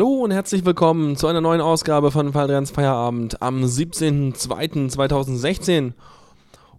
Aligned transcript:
Hallo 0.00 0.24
und 0.24 0.30
herzlich 0.30 0.64
willkommen 0.64 1.14
zu 1.14 1.26
einer 1.26 1.42
neuen 1.42 1.60
Ausgabe 1.60 2.10
von 2.10 2.32
Valdrians 2.32 2.70
Feierabend 2.70 3.42
am 3.42 3.62
17.02.2016. 3.62 5.92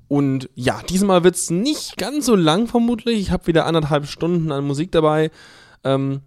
Und 0.08 0.50
ja, 0.56 0.82
diesmal 0.90 1.24
wird 1.24 1.36
es 1.36 1.52
nicht 1.52 1.98
ganz 1.98 2.26
so 2.26 2.36
lang 2.36 2.66
vermutlich. 2.66 3.20
Ich 3.20 3.30
habe 3.30 3.46
wieder 3.46 3.68
anderthalb 3.68 4.08
Stunden 4.08 4.52
an 4.52 4.66
Musik 4.66 4.92
dabei. 4.92 5.30
Ähm, 5.84 6.22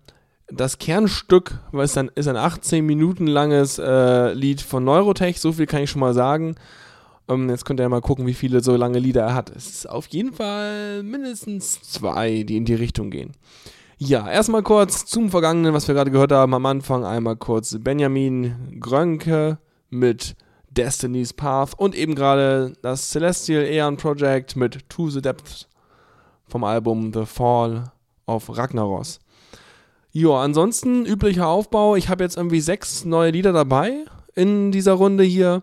das 0.47 0.79
Kernstück 0.79 1.59
ist 1.73 1.99
ein, 1.99 2.13
ist 2.15 2.29
ein 2.29 2.37
18 2.37 2.87
Minuten 2.87 3.27
langes 3.27 3.81
äh, 3.81 4.33
Lied 4.33 4.61
von 4.61 4.85
Neurotech, 4.85 5.41
so 5.41 5.51
viel 5.51 5.67
kann 5.67 5.83
ich 5.83 5.91
schon 5.91 5.99
mal 5.99 6.15
sagen. 6.15 6.55
Ähm, 7.29 7.51
jetzt 7.51 7.65
könnt 7.65 7.81
ihr 7.81 7.85
ja 7.85 7.89
mal 7.89 8.03
gucken, 8.03 8.29
wie 8.29 8.35
viele 8.35 8.63
so 8.63 8.77
lange 8.77 9.01
Lieder 9.01 9.23
er 9.23 9.35
hat. 9.35 9.51
Es 9.51 9.69
ist 9.69 9.91
auf 9.91 10.07
jeden 10.11 10.33
Fall 10.33 11.03
mindestens 11.03 11.83
zwei, 11.83 12.45
die 12.45 12.57
in 12.57 12.67
die 12.67 12.75
Richtung 12.75 13.11
gehen. 13.11 13.33
Ja, 13.99 14.29
erstmal 14.29 14.65
kurz 14.65 15.07
zum 15.07 15.31
Vergangenen, 15.31 15.73
was 15.73 15.87
wir 15.87 15.95
gerade 15.95 16.11
gehört 16.11 16.33
haben. 16.33 16.53
Am 16.53 16.67
Anfang 16.67 17.05
einmal 17.05 17.37
kurz 17.37 17.77
Benjamin 17.79 18.81
Grönke 18.81 19.59
mit 19.89 20.35
Destiny's 20.69 21.33
Path 21.33 21.79
und 21.79 21.95
eben 21.95 22.17
gerade 22.17 22.73
das 22.83 23.11
Celestial 23.11 23.63
Aeon 23.63 23.97
Project 23.97 24.57
mit 24.57 24.89
To 24.89 25.11
the 25.11 25.23
Depths 25.23 25.69
vom 26.49 26.65
Album 26.65 27.13
The 27.15 27.25
Fall 27.25 27.93
of 28.27 28.57
Ragnaros. 28.57 29.21
Ja, 30.11 30.41
ansonsten 30.41 31.07
üblicher 31.07 31.47
Aufbau. 31.47 31.95
Ich 31.95 32.09
habe 32.09 32.25
jetzt 32.25 32.37
irgendwie 32.37 32.61
sechs 32.61 33.05
neue 33.05 33.31
Lieder 33.31 33.53
dabei 33.53 34.05
in 34.35 34.73
dieser 34.73 34.95
Runde 34.95 35.23
hier 35.23 35.63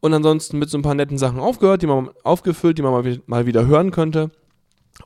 und 0.00 0.12
ansonsten 0.12 0.58
mit 0.58 0.68
so 0.68 0.76
ein 0.76 0.82
paar 0.82 0.94
netten 0.94 1.16
Sachen 1.16 1.40
aufgehört, 1.40 1.80
die 1.80 1.86
man 1.86 2.10
aufgefüllt, 2.24 2.76
die 2.76 2.82
man 2.82 3.20
mal 3.26 3.46
wieder 3.46 3.66
hören 3.66 3.90
könnte. 3.90 4.30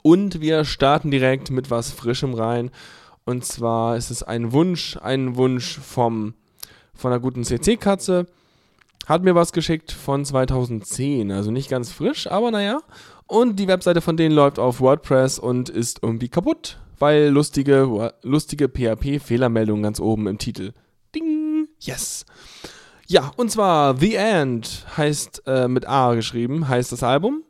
Und 0.03 0.41
wir 0.41 0.65
starten 0.65 1.11
direkt 1.11 1.51
mit 1.51 1.71
was 1.71 1.93
Frischem 1.93 2.35
rein. 2.35 2.71
Und 3.25 3.45
zwar 3.45 3.97
ist 3.97 4.11
es 4.11 4.23
ein 4.23 4.53
Wunsch, 4.53 4.99
ein 4.99 5.37
Wunsch 5.37 5.79
vom, 5.79 6.35
von 6.95 7.13
einer 7.13 7.21
guten 7.21 7.45
CC-Katze. 7.45 8.27
Hat 9.07 9.23
mir 9.23 9.35
was 9.35 9.53
geschickt 9.53 9.93
von 9.93 10.25
2010, 10.25 11.31
also 11.31 11.51
nicht 11.51 11.69
ganz 11.69 11.93
frisch, 11.93 12.27
aber 12.27 12.51
naja. 12.51 12.81
Und 13.27 13.57
die 13.57 13.69
Webseite 13.69 14.01
von 14.01 14.17
denen 14.17 14.35
läuft 14.35 14.59
auf 14.59 14.81
WordPress 14.81 15.39
und 15.39 15.69
ist 15.69 16.01
irgendwie 16.03 16.29
kaputt, 16.29 16.79
weil 16.99 17.29
lustige, 17.29 18.13
lustige 18.23 18.69
PHP-Fehlermeldungen 18.69 19.83
ganz 19.83 20.01
oben 20.01 20.27
im 20.27 20.39
Titel. 20.39 20.73
Ding! 21.15 21.69
Yes! 21.81 22.25
Ja, 23.07 23.33
und 23.37 23.51
zwar 23.51 23.97
The 23.99 24.15
End 24.15 24.87
heißt 24.97 25.43
äh, 25.47 25.69
mit 25.69 25.87
A 25.87 26.15
geschrieben, 26.15 26.69
heißt 26.69 26.93
das 26.93 27.03
Album 27.03 27.43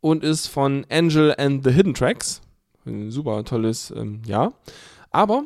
und 0.00 0.24
ist 0.24 0.46
von 0.48 0.86
Angel 0.90 1.34
and 1.38 1.64
the 1.64 1.70
Hidden 1.70 1.94
Tracks. 1.94 2.40
Ein 2.86 3.10
super 3.10 3.44
tolles, 3.44 3.92
ähm, 3.96 4.22
ja. 4.26 4.52
Aber 5.10 5.44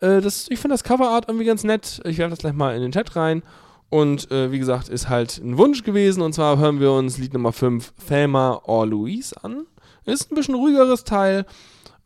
äh, 0.00 0.20
das, 0.20 0.46
ich 0.50 0.58
finde 0.58 0.74
das 0.74 0.84
Coverart 0.84 1.28
irgendwie 1.28 1.46
ganz 1.46 1.64
nett. 1.64 2.00
Ich 2.04 2.18
werfe 2.18 2.30
das 2.30 2.40
gleich 2.40 2.54
mal 2.54 2.74
in 2.74 2.82
den 2.82 2.92
Chat 2.92 3.14
rein. 3.16 3.42
Und 3.88 4.30
äh, 4.30 4.50
wie 4.50 4.58
gesagt, 4.58 4.88
ist 4.88 5.08
halt 5.08 5.38
ein 5.38 5.58
Wunsch 5.58 5.82
gewesen. 5.82 6.22
Und 6.22 6.32
zwar 6.32 6.58
hören 6.58 6.80
wir 6.80 6.92
uns 6.92 7.18
Lied 7.18 7.34
Nummer 7.34 7.52
5, 7.52 7.92
Thelma 8.08 8.62
or 8.64 8.86
Louise, 8.86 9.34
an. 9.42 9.66
Ist 10.04 10.32
ein 10.32 10.34
bisschen 10.34 10.54
ruhigeres 10.54 11.04
Teil. 11.04 11.44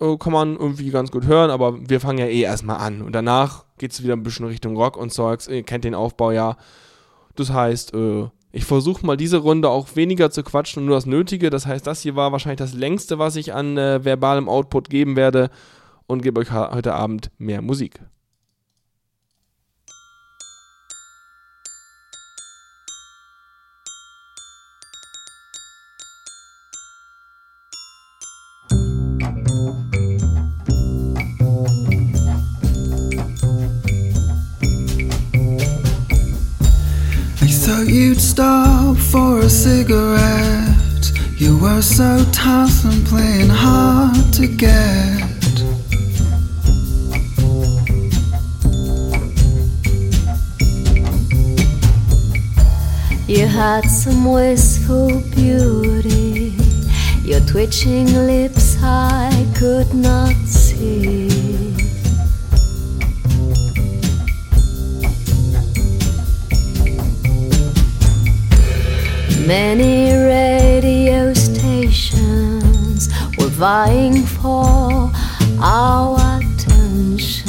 Äh, 0.01 0.17
kann 0.19 0.33
man 0.33 0.57
irgendwie 0.57 0.91
ganz 0.91 1.11
gut 1.11 1.27
hören, 1.27 1.51
aber 1.51 1.89
wir 1.89 2.01
fangen 2.01 2.19
ja 2.19 2.27
eh 2.27 2.43
erstmal 2.43 2.79
an. 2.79 3.03
Und 3.03 3.13
danach 3.13 3.65
geht 3.79 3.93
es 3.93 4.03
wieder 4.03 4.15
ein 4.15 4.23
bisschen 4.23 4.47
Richtung 4.47 4.77
Rock 4.77 4.97
und 4.97 5.13
Zeugs. 5.13 5.49
Ihr 5.49 5.63
kennt 5.63 5.85
den 5.85 5.95
Aufbau 5.95 6.33
ja. 6.33 6.57
Das 7.35 7.51
heißt, 7.51 7.95
äh, 7.95 8.29
ich 8.57 8.65
versuche 8.65 9.05
mal 9.05 9.19
diese 9.19 9.37
Runde 9.37 9.69
auch 9.69 9.97
weniger 9.97 10.31
zu 10.31 10.43
quatschen 10.43 10.81
und 10.81 10.87
nur 10.87 10.97
das 10.97 11.05
Nötige. 11.05 11.51
Das 11.51 11.67
heißt, 11.67 11.87
das 11.87 12.01
hier 12.01 12.17
war 12.17 12.33
wahrscheinlich 12.33 12.57
das 12.57 12.73
längste, 12.73 13.19
was 13.19 13.37
ich 13.37 13.53
an 13.53 13.77
äh, 13.77 14.03
verbalem 14.03 14.49
Output 14.49 14.89
geben 14.89 15.15
werde 15.15 15.51
und 16.07 16.23
gebe 16.23 16.41
euch 16.41 16.51
heute 16.51 16.95
Abend 16.95 17.31
mehr 17.37 17.61
Musik. 17.61 18.01
So 41.95 42.25
tough 42.33 42.85
and 42.85 43.07
playing 43.07 43.49
hard 43.49 44.33
to 44.33 44.49
get. 44.49 45.23
You 53.29 53.47
had 53.47 53.85
some 53.85 54.25
wistful 54.25 55.21
beauty. 55.35 56.57
Your 57.23 57.41
twitching 57.41 58.07
lips 58.27 58.77
I 58.83 59.31
could 59.57 59.95
not 59.95 60.35
see. 60.45 61.29
Many 69.47 70.11
were 70.11 70.66
vying 73.57 74.23
for 74.23 75.11
our 75.63 76.19
attentions. 76.37 77.47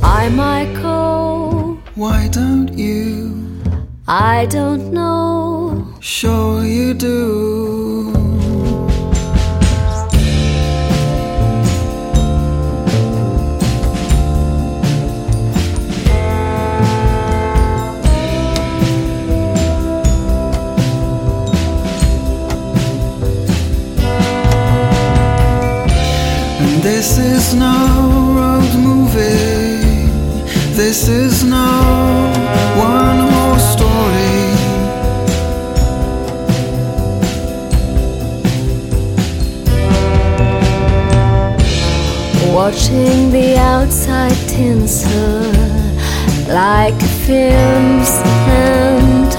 I 0.00 0.28
might 0.30 0.76
don't 2.28 2.42
you? 2.42 2.47
I 4.10 4.46
don't 4.46 4.90
know. 4.90 5.86
Sure 6.00 6.64
you 6.64 6.94
do. 6.94 8.10
This 26.80 27.18
is 27.18 27.54
no 27.54 27.87
Watching 42.68 43.30
the 43.30 43.56
outside 43.56 44.36
tinsel 44.46 45.40
like 46.52 47.00
films 47.24 48.10
and 48.46 49.32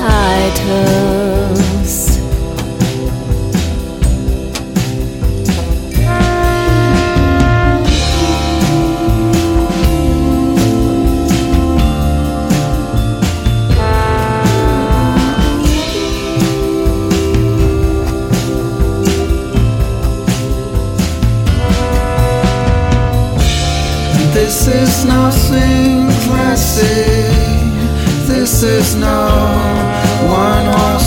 is 24.99 25.05
nothing 25.05 26.07
classic. 26.25 27.31
This 28.27 28.63
is 28.63 28.95
no 28.95 29.27
one 30.27 30.65
horse 30.73 30.98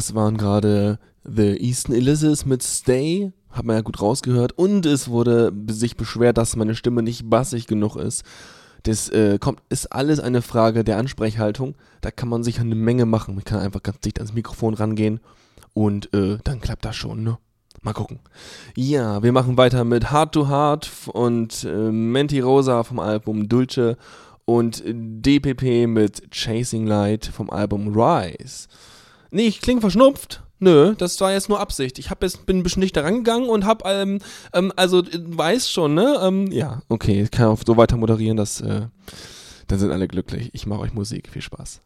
Das 0.00 0.14
waren 0.14 0.38
gerade 0.38 0.98
The 1.24 1.58
Eastern 1.60 1.94
Elizabeth 1.94 2.46
mit 2.46 2.62
Stay. 2.62 3.34
Hat 3.50 3.66
man 3.66 3.76
ja 3.76 3.82
gut 3.82 4.00
rausgehört. 4.00 4.52
Und 4.52 4.86
es 4.86 5.10
wurde 5.10 5.52
sich 5.68 5.98
beschwert, 5.98 6.38
dass 6.38 6.56
meine 6.56 6.74
Stimme 6.74 7.02
nicht 7.02 7.28
bassig 7.28 7.66
genug 7.66 7.96
ist. 7.96 8.24
Das 8.84 9.10
äh, 9.10 9.36
kommt, 9.38 9.60
ist 9.68 9.92
alles 9.92 10.18
eine 10.18 10.40
Frage 10.40 10.84
der 10.84 10.96
Ansprechhaltung. 10.96 11.74
Da 12.00 12.10
kann 12.10 12.30
man 12.30 12.42
sich 12.42 12.60
eine 12.60 12.76
Menge 12.76 13.04
machen. 13.04 13.34
Man 13.34 13.44
kann 13.44 13.60
einfach 13.60 13.82
ganz 13.82 14.00
dicht 14.00 14.18
ans 14.20 14.32
Mikrofon 14.32 14.72
rangehen 14.72 15.20
und 15.74 16.14
äh, 16.14 16.38
dann 16.44 16.62
klappt 16.62 16.86
das 16.86 16.96
schon, 16.96 17.22
ne? 17.22 17.36
Mal 17.82 17.92
gucken. 17.92 18.20
Ja, 18.74 19.22
wir 19.22 19.32
machen 19.32 19.58
weiter 19.58 19.84
mit 19.84 20.10
Heart 20.10 20.32
to 20.32 20.48
Heart 20.48 20.90
und 21.12 21.62
äh, 21.64 21.92
Menti 21.92 22.40
Rosa 22.40 22.84
vom 22.84 23.00
Album 23.00 23.50
Dulce 23.50 23.98
und 24.46 24.82
DPP 24.86 25.86
mit 25.86 26.30
Chasing 26.30 26.86
Light 26.86 27.26
vom 27.26 27.50
Album 27.50 27.88
Rise. 27.94 28.66
Nee, 29.30 29.46
ich 29.46 29.60
klinge 29.60 29.80
verschnupft. 29.80 30.42
Nö, 30.58 30.94
das 30.96 31.18
war 31.20 31.32
jetzt 31.32 31.48
nur 31.48 31.58
Absicht. 31.58 31.98
Ich 31.98 32.10
hab 32.10 32.22
jetzt, 32.22 32.44
bin 32.44 32.58
ein 32.58 32.62
bisschen 32.62 32.80
nicht 32.80 32.94
da 32.94 33.00
rangegangen 33.00 33.48
und 33.48 33.64
hab, 33.64 33.86
ähm, 33.86 34.18
ähm, 34.52 34.72
also, 34.76 34.98
äh, 34.98 35.08
weiß 35.12 35.70
schon, 35.70 35.94
ne? 35.94 36.20
Ähm, 36.22 36.52
ja, 36.52 36.82
okay, 36.88 37.22
ich 37.22 37.30
kann 37.30 37.46
auch 37.46 37.60
so 37.64 37.76
weiter 37.78 37.96
moderieren, 37.96 38.36
dass, 38.36 38.60
äh, 38.60 38.82
dann 39.68 39.78
sind 39.78 39.90
alle 39.90 40.06
glücklich. 40.06 40.50
Ich 40.52 40.66
mache 40.66 40.80
euch 40.80 40.92
Musik. 40.92 41.30
Viel 41.30 41.42
Spaß. 41.42 41.80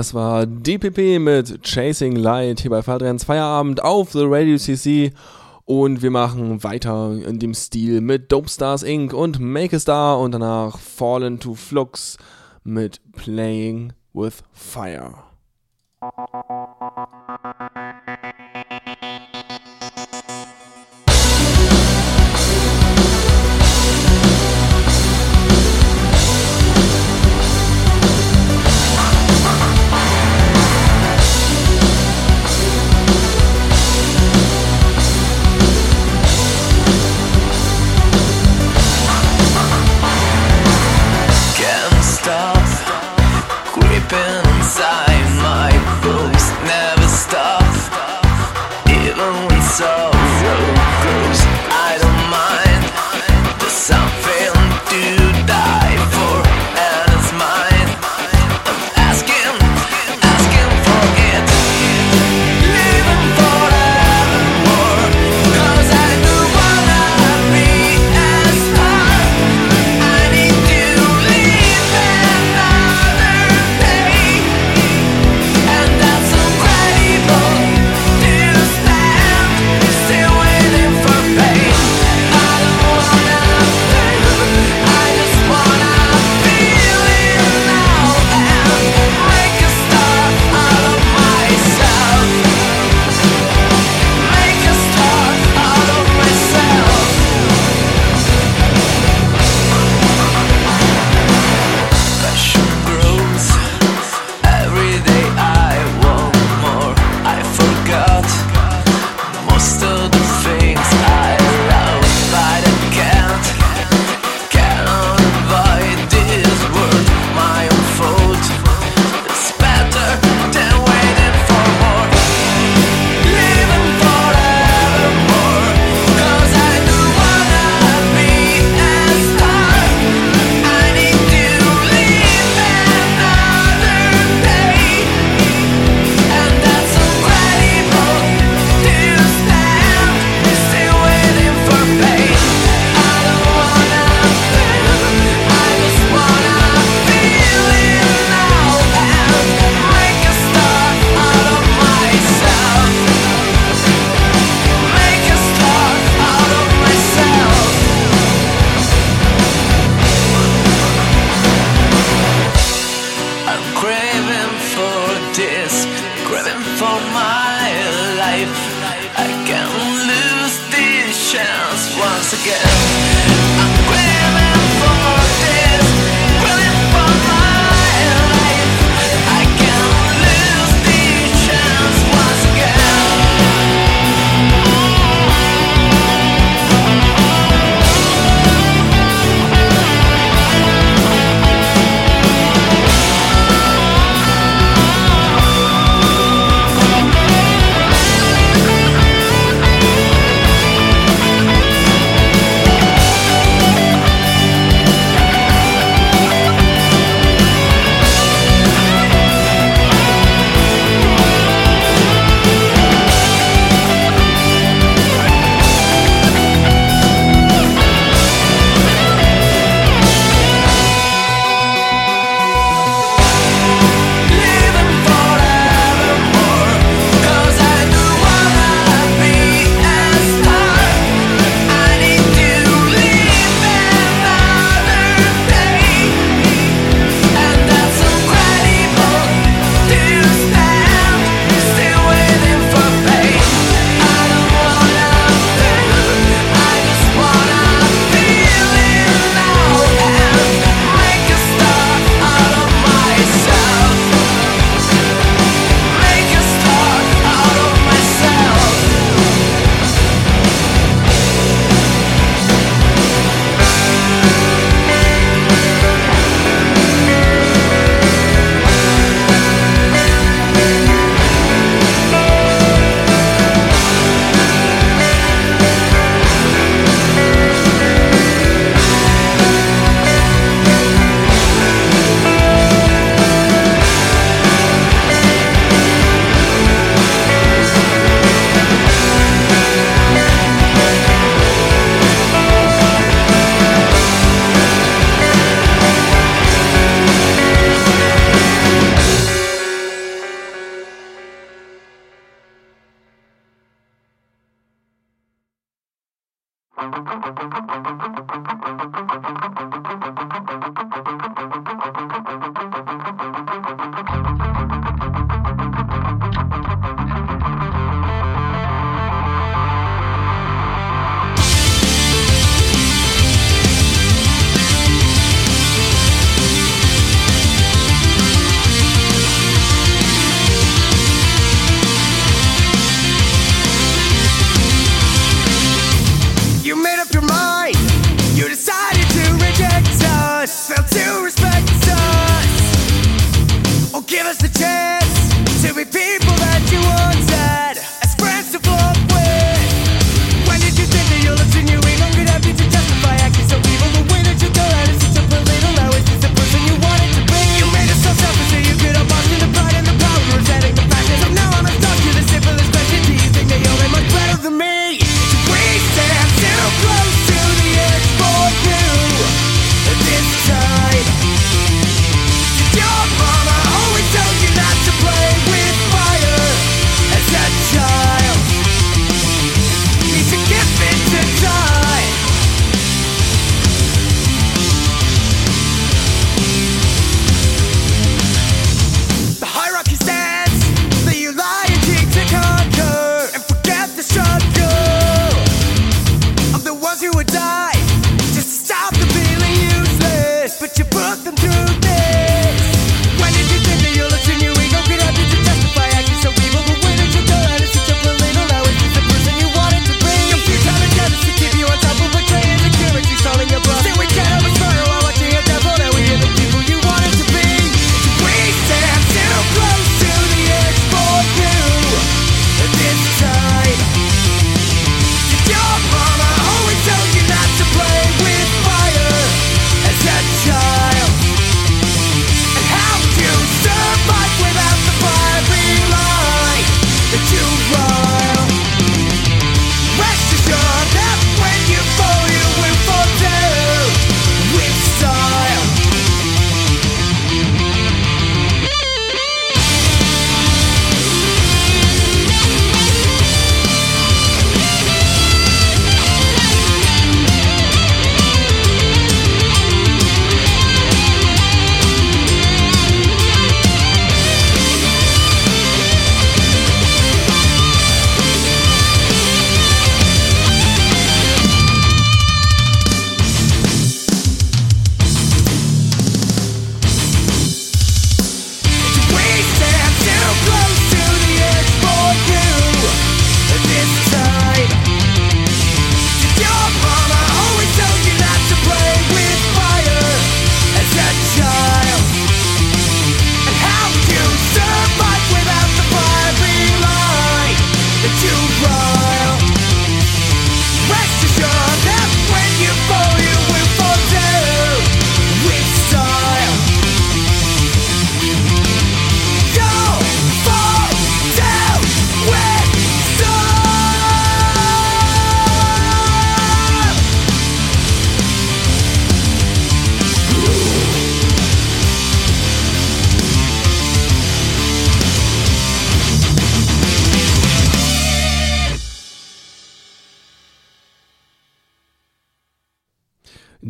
das 0.00 0.14
war 0.14 0.46
DPP 0.46 1.18
mit 1.20 1.62
Chasing 1.62 2.16
Light 2.16 2.60
hier 2.60 2.70
bei 2.70 2.80
Fadrians 2.80 3.24
Feierabend 3.24 3.84
auf 3.84 4.12
The 4.12 4.24
Radio 4.24 4.56
CC. 4.56 5.12
Und 5.66 6.00
wir 6.00 6.10
machen 6.10 6.64
weiter 6.64 7.12
in 7.12 7.38
dem 7.38 7.52
Stil 7.52 8.00
mit 8.00 8.32
Dope 8.32 8.48
Stars 8.48 8.82
Inc. 8.82 9.12
und 9.12 9.40
Make 9.40 9.76
a 9.76 9.78
Star 9.78 10.18
und 10.18 10.32
danach 10.32 10.78
Fallen 10.78 11.38
to 11.38 11.54
Flux 11.54 12.16
mit 12.64 13.02
Playing 13.12 13.92
with 14.14 14.42
Fire. 14.54 15.16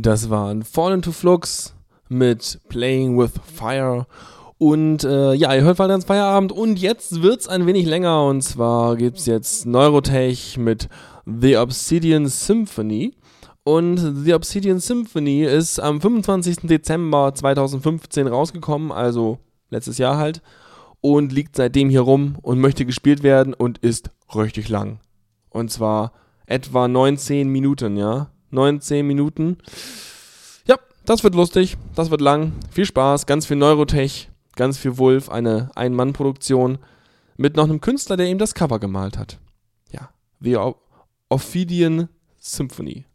Das 0.02 0.30
waren 0.30 0.62
Fall 0.62 0.94
into 0.94 1.12
Flux 1.12 1.74
mit 2.08 2.58
Playing 2.70 3.18
with 3.18 3.32
Fire. 3.54 4.06
Und 4.56 5.04
äh, 5.04 5.34
ja, 5.34 5.54
ihr 5.54 5.60
hört 5.60 5.78
weiter 5.78 5.94
ins 5.94 6.06
Feierabend. 6.06 6.52
Und 6.52 6.78
jetzt 6.78 7.20
wird's 7.20 7.48
ein 7.48 7.66
wenig 7.66 7.84
länger. 7.84 8.24
Und 8.24 8.40
zwar 8.40 8.96
gibt's 8.96 9.26
jetzt 9.26 9.66
Neurotech 9.66 10.56
mit 10.56 10.88
The 11.26 11.58
Obsidian 11.58 12.28
Symphony. 12.28 13.14
Und 13.62 13.98
The 14.24 14.32
Obsidian 14.32 14.78
Symphony 14.78 15.44
ist 15.44 15.78
am 15.78 16.00
25. 16.00 16.60
Dezember 16.62 17.34
2015 17.34 18.26
rausgekommen, 18.26 18.92
also 18.92 19.38
letztes 19.68 19.98
Jahr 19.98 20.16
halt, 20.16 20.40
und 21.02 21.30
liegt 21.30 21.56
seitdem 21.56 21.90
hier 21.90 22.00
rum 22.00 22.36
und 22.40 22.58
möchte 22.58 22.86
gespielt 22.86 23.22
werden 23.22 23.52
und 23.52 23.76
ist 23.78 24.10
richtig 24.34 24.70
lang. 24.70 24.98
Und 25.50 25.70
zwar 25.70 26.12
etwa 26.46 26.88
19 26.88 27.48
Minuten, 27.50 27.98
ja. 27.98 28.30
9, 28.50 28.80
10 28.80 29.06
Minuten. 29.06 29.58
Ja, 30.66 30.76
das 31.04 31.24
wird 31.24 31.34
lustig, 31.34 31.76
das 31.94 32.10
wird 32.10 32.20
lang. 32.20 32.52
Viel 32.70 32.86
Spaß, 32.86 33.26
ganz 33.26 33.46
viel 33.46 33.56
Neurotech, 33.56 34.30
ganz 34.56 34.78
viel 34.78 34.98
Wolf, 34.98 35.28
eine 35.28 35.70
Ein-Mann-Produktion 35.74 36.78
mit 37.36 37.56
noch 37.56 37.64
einem 37.64 37.80
Künstler, 37.80 38.16
der 38.16 38.26
ihm 38.26 38.38
das 38.38 38.54
Cover 38.54 38.78
gemalt 38.78 39.16
hat. 39.16 39.38
Ja, 39.92 40.10
The 40.40 40.58
Ophidian 41.28 42.08
Symphony. 42.38 43.06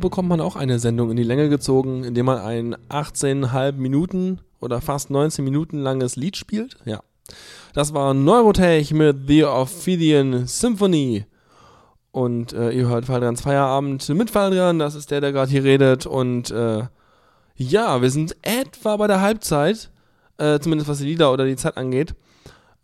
Bekommt 0.00 0.28
man 0.28 0.40
auch 0.40 0.56
eine 0.56 0.78
Sendung 0.78 1.10
in 1.10 1.16
die 1.16 1.22
Länge 1.22 1.48
gezogen, 1.48 2.04
indem 2.04 2.26
man 2.26 2.38
ein 2.38 2.76
18,5 2.88 3.72
Minuten 3.72 4.40
oder 4.60 4.80
fast 4.80 5.10
19 5.10 5.44
Minuten 5.44 5.78
langes 5.78 6.16
Lied 6.16 6.36
spielt. 6.36 6.76
Ja. 6.84 7.00
Das 7.74 7.94
war 7.94 8.14
Neurotech 8.14 8.92
mit 8.92 9.28
The 9.28 9.44
Ophidian 9.44 10.46
Symphony. 10.46 11.26
Und 12.10 12.52
äh, 12.52 12.70
ihr 12.70 12.88
hört 12.88 13.04
Faldrans 13.04 13.42
Feierabend 13.42 14.08
mit 14.08 14.30
Faldran, 14.30 14.78
das 14.78 14.94
ist 14.94 15.10
der, 15.10 15.20
der 15.20 15.32
gerade 15.32 15.50
hier 15.50 15.64
redet. 15.64 16.06
Und 16.06 16.50
äh, 16.50 16.84
ja, 17.54 18.02
wir 18.02 18.10
sind 18.10 18.36
etwa 18.42 18.96
bei 18.96 19.06
der 19.06 19.20
Halbzeit, 19.20 19.90
äh, 20.38 20.58
zumindest 20.58 20.88
was 20.88 20.98
die 20.98 21.04
Lieder 21.04 21.32
oder 21.32 21.44
die 21.44 21.56
Zeit 21.56 21.76
angeht. 21.76 22.14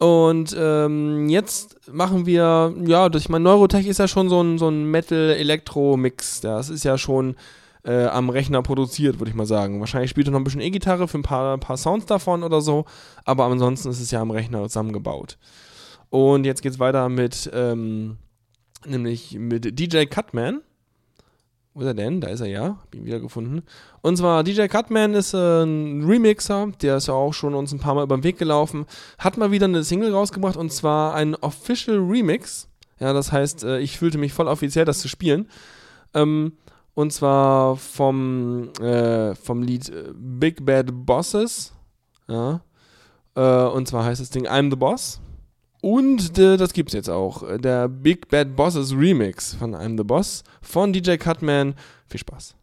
Und 0.05 0.55
ähm, 0.59 1.31
jetzt 1.31 1.91
machen 1.91 2.27
wir, 2.27 2.75
ja, 2.85 3.09
ich 3.15 3.31
meine, 3.31 3.45
Neurotech 3.45 3.87
ist 3.87 3.97
ja 3.97 4.07
schon 4.07 4.29
so 4.29 4.43
ein, 4.43 4.59
so 4.59 4.69
ein 4.69 4.85
Metal-Elektro-Mix. 4.91 6.43
Das 6.43 6.69
ist 6.69 6.85
ja 6.85 6.99
schon 6.99 7.37
äh, 7.85 8.05
am 8.09 8.29
Rechner 8.29 8.61
produziert, 8.61 9.19
würde 9.19 9.31
ich 9.31 9.35
mal 9.35 9.47
sagen. 9.47 9.81
Wahrscheinlich 9.81 10.11
spielt 10.11 10.29
er 10.29 10.33
noch 10.33 10.41
ein 10.41 10.45
bisschen 10.45 10.61
E-Gitarre 10.61 11.09
für 11.09 11.17
ein 11.17 11.23
paar, 11.23 11.57
paar 11.57 11.79
Sounds 11.79 12.05
davon 12.05 12.43
oder 12.43 12.61
so, 12.61 12.85
aber 13.25 13.47
ansonsten 13.47 13.89
ist 13.89 14.01
es 14.01 14.11
ja 14.11 14.21
am 14.21 14.31
Rechner 14.31 14.63
zusammengebaut. 14.65 15.39
Und 16.11 16.45
jetzt 16.45 16.61
geht's 16.61 16.79
weiter 16.79 17.09
mit, 17.09 17.51
ähm, 17.55 18.19
nämlich 18.85 19.39
mit 19.39 19.79
DJ 19.79 20.05
Cutman. 20.05 20.61
Wo 21.75 21.81
ist 21.81 21.87
er 21.87 21.95
denn? 21.95 22.21
Da 22.21 22.29
ist 22.29 22.41
er 22.41 22.47
ja. 22.47 22.79
Hab 22.81 22.95
ihn 22.95 23.05
wieder 23.05 23.19
gefunden. 23.19 23.65
Und 24.01 24.17
zwar 24.17 24.45
DJ 24.45 24.69
Cutman 24.69 25.15
ist 25.15 25.35
äh, 25.35 25.65
ein 25.65 26.05
Remixer, 26.05 26.69
der 26.81 26.99
ist 26.99 27.09
ja 27.09 27.15
auch 27.15 27.35
schon 27.35 27.55
uns 27.55 27.73
ein 27.73 27.81
paar 27.81 27.97
Mal 27.97 28.05
über 28.05 28.17
den 28.17 28.23
Weg 28.23 28.39
gelaufen. 28.39 28.87
Hat 29.19 29.37
mal 29.37 29.51
wieder 29.51 29.65
eine 29.65 29.83
Single 29.83 30.13
rausgebracht 30.13 30.57
und 30.57 30.73
zwar 30.73 31.15
ein 31.15 31.35
Official 31.35 31.99
Remix. 31.99 32.69
Ja, 33.01 33.13
das 33.13 33.33
heißt, 33.33 33.65
äh, 33.65 33.81
ich 33.81 33.99
fühlte 33.99 34.19
mich 34.19 34.33
voll 34.33 34.47
offiziell, 34.47 34.85
das 34.85 35.01
zu 35.01 35.09
spielen. 35.09 35.49
Ähm, 36.15 36.53
und 36.95 37.13
zwar 37.13 37.75
vom, 37.77 38.73
äh, 38.81 39.35
vom 39.35 39.63
Lied 39.63 39.89
äh, 39.89 40.13
Big 40.15 40.65
Bad 40.65 40.91
Bosses. 40.93 41.73
Ja. 42.29 42.61
Und 43.37 43.89
zwar 43.89 44.05
heißt 44.05 44.21
das 44.21 44.31
Ding 44.31 44.47
I'm 44.47 44.71
the 44.71 44.77
Boss. 44.77 45.21
Und 45.85 46.39
äh, 46.39 46.57
das 46.57 46.73
gibt's 46.73 46.95
jetzt 46.95 47.11
auch. 47.11 47.43
Der 47.59 47.89
Big 47.89 48.29
Bad 48.29 48.57
Bosses 48.57 48.97
Remix 48.97 49.53
von 49.53 49.75
I'm 49.75 49.99
the 49.99 50.03
Boss 50.03 50.43
von 50.63 50.95
DJ 50.95 51.17
Cutman. 51.17 51.75
Viel 52.07 52.21
Spaß. 52.21 52.55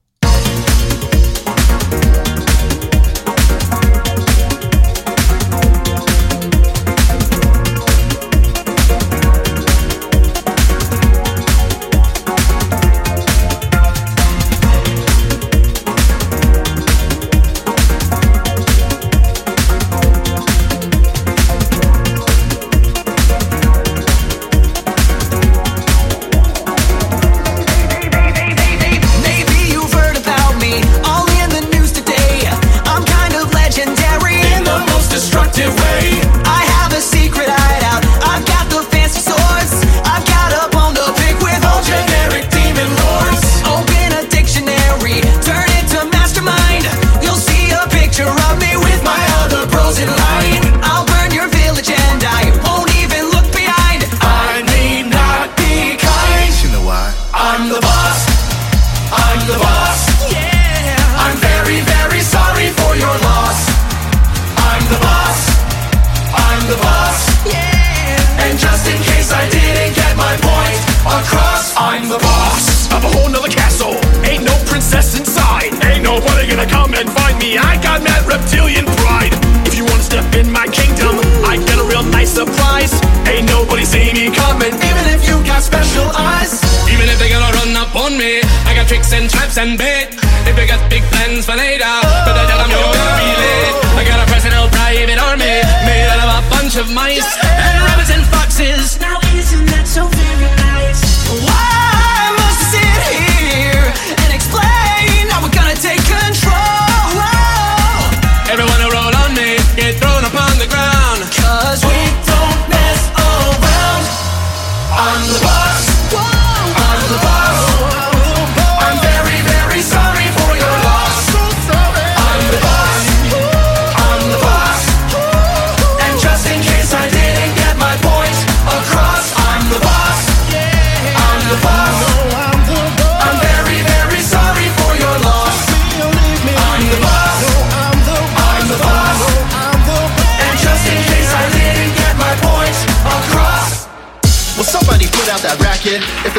And 89.61 89.77
traps 89.77 90.00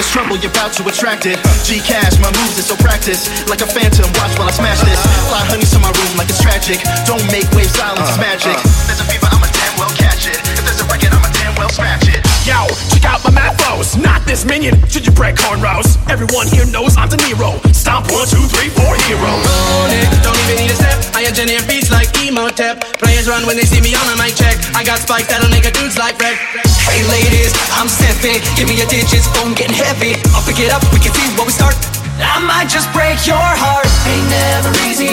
racket. 0.02 0.12
Trouble, 0.12 0.36
you're 0.36 0.50
about 0.50 0.72
to 0.74 0.82
attract 0.88 1.26
it. 1.26 1.38
G 1.64 1.80
Cash, 1.80 2.18
my 2.18 2.30
moves 2.42 2.58
is 2.58 2.66
so 2.66 2.76
practiced. 2.76 3.48
Like 3.48 3.60
a 3.60 3.66
phantom, 3.66 4.06
watch 4.18 4.36
while 4.38 4.48
I 4.48 4.52
smash 4.52 4.80
this. 4.80 5.00
Fly 5.28 5.44
honeys 5.48 5.70
to 5.72 5.78
my 5.78 5.90
room 5.90 6.16
like 6.16 6.28
it's 6.28 6.42
tragic. 6.42 6.80
Don't 7.06 7.24
make 7.32 7.48
waves, 7.52 7.74
silence 7.74 8.08
is 8.08 8.18
uh, 8.18 8.20
magic. 8.20 8.56
Uh. 8.56 8.62
If 8.62 8.86
There's 8.86 9.00
a 9.00 9.04
fever, 9.04 9.28
I'ma 9.30 9.46
damn 9.52 9.78
well 9.78 9.92
catch 9.96 10.26
it. 10.26 10.38
If 10.58 10.64
there's 10.64 10.80
a 10.80 10.86
record, 10.86 11.12
I'ma 11.12 11.28
damn 11.32 11.54
well 11.56 11.68
scratch 11.70 12.08
it. 12.08 12.21
Yo, 12.42 12.66
check 12.90 13.06
out 13.06 13.22
my 13.22 13.30
mathos. 13.30 13.94
Not 13.94 14.26
this 14.26 14.44
minion. 14.44 14.74
Should 14.90 15.06
you 15.06 15.14
break 15.14 15.36
cornrows? 15.36 15.94
Everyone 16.10 16.50
here 16.50 16.66
knows 16.66 16.98
I'm 16.98 17.08
De 17.08 17.14
Niro. 17.22 17.54
Stomp 17.70 18.10
one, 18.10 18.26
two, 18.26 18.42
three, 18.50 18.66
four 18.66 18.98
hero. 19.06 19.30
Own 19.30 19.94
don't 20.26 20.34
even 20.50 20.58
need 20.58 20.74
a 20.74 20.74
step. 20.74 20.98
I 21.14 21.22
engineer 21.22 21.62
beats 21.70 21.94
like 21.94 22.10
Emotep. 22.18 22.98
Players 22.98 23.28
run 23.28 23.46
when 23.46 23.54
they 23.54 23.62
see 23.62 23.78
me 23.78 23.94
on 23.94 24.02
a 24.10 24.16
mic 24.18 24.34
check. 24.34 24.58
I 24.74 24.82
got 24.82 24.98
spikes 24.98 25.30
that'll 25.30 25.54
make 25.54 25.66
a 25.66 25.70
dude's 25.70 25.94
life 25.94 26.18
wreck. 26.18 26.34
Hey 26.82 27.06
ladies, 27.06 27.54
I'm 27.78 27.86
Steffi. 27.86 28.42
Give 28.58 28.66
me 28.66 28.74
your 28.74 28.90
digits, 28.90 29.30
phone 29.38 29.54
getting 29.54 29.78
heavy. 29.78 30.18
I'll 30.34 30.42
pick 30.42 30.58
it 30.58 30.74
up, 30.74 30.82
we 30.90 30.98
can 30.98 31.14
see 31.14 31.30
where 31.38 31.46
we 31.46 31.54
start. 31.54 31.78
I 32.18 32.38
might 32.42 32.68
just 32.68 32.90
break 32.92 33.22
your 33.26 33.38
heart. 33.38 33.86
Ain't 34.06 34.26
never 34.30 34.70
easy, 34.90 35.11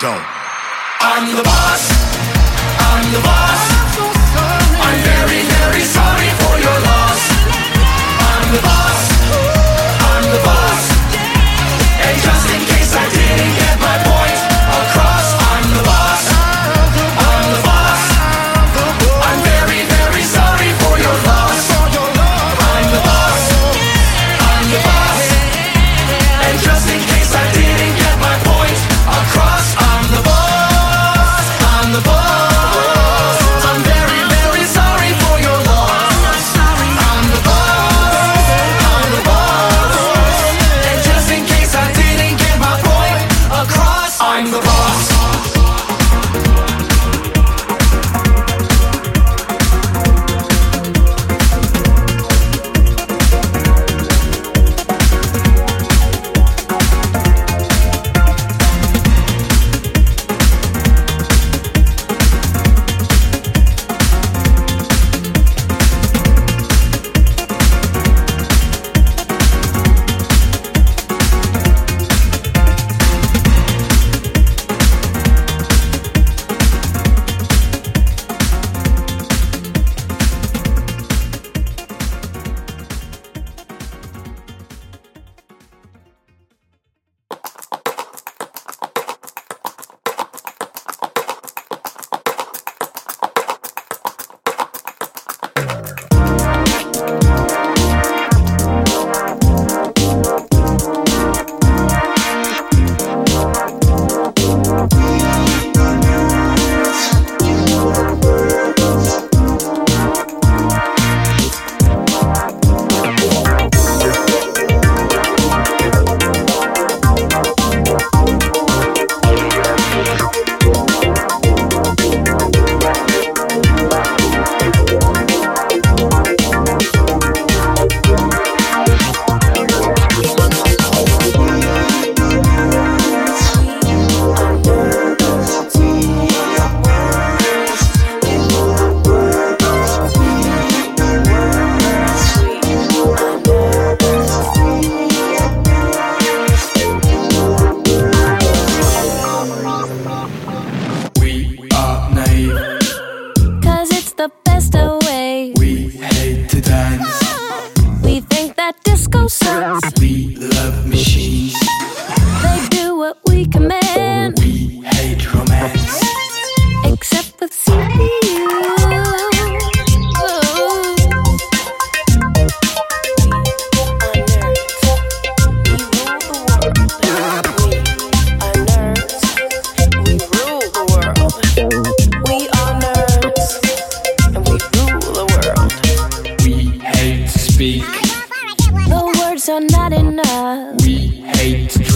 Don't. 0.00 0.24
I'm 1.00 1.34
the 1.34 1.42
boss. 1.42 1.97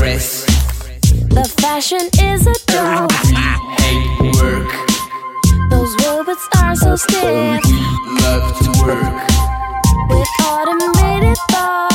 Stress. 0.02 0.44
The 1.28 1.44
fashion 1.60 2.08
is 2.20 2.46
a 2.46 2.54
joke. 2.72 3.12
Hate 3.78 4.34
work. 4.36 4.70
Those 5.70 5.94
robots 6.04 6.48
are 6.56 6.74
so 6.74 6.96
stiff. 6.96 7.22
We 7.22 8.20
love 8.20 8.58
to 8.58 8.70
work. 8.84 9.28
with 10.08 10.28
automated 10.44 11.38
thoughts. 11.50 11.91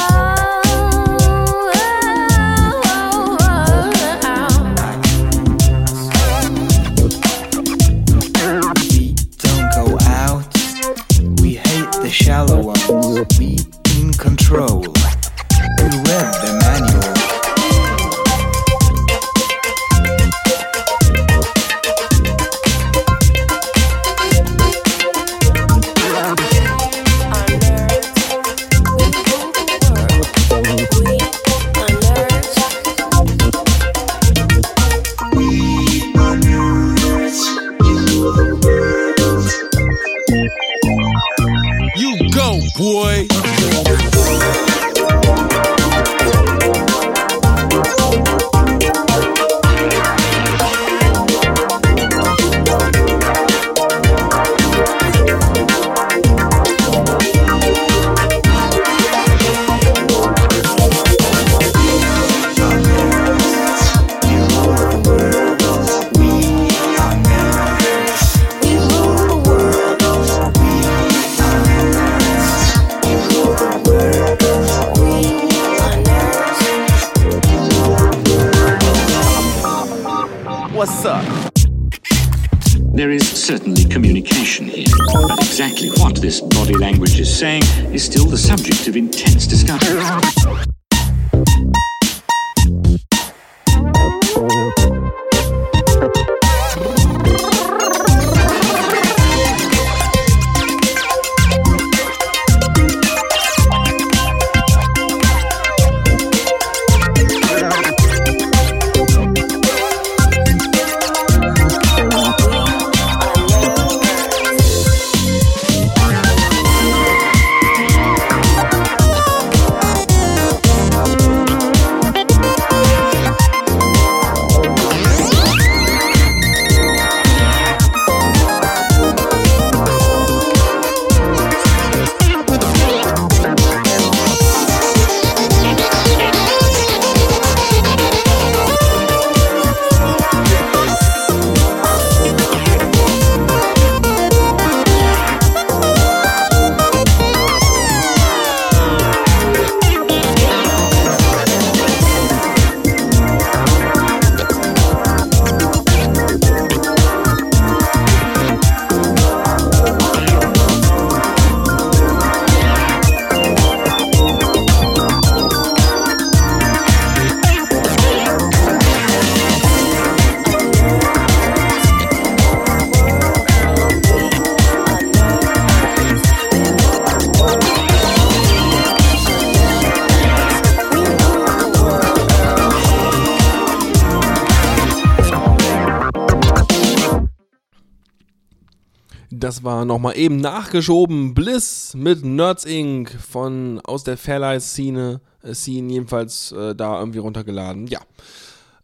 Das 189.39 189.63
war 189.63 189.85
nochmal 189.85 190.17
eben 190.17 190.37
nachgeschoben. 190.37 191.35
Bliss 191.35 191.93
mit 191.95 192.25
Nerds 192.25 192.65
Inc. 192.65 193.11
von 193.11 193.79
aus 193.83 194.03
der 194.03 194.17
Fairlight-Szene. 194.17 195.21
Äh, 195.43 195.53
Scene 195.53 195.93
jedenfalls 195.93 196.51
äh, 196.53 196.73
da 196.73 196.99
irgendwie 196.99 197.19
runtergeladen. 197.19 197.85
Ja. 197.85 197.99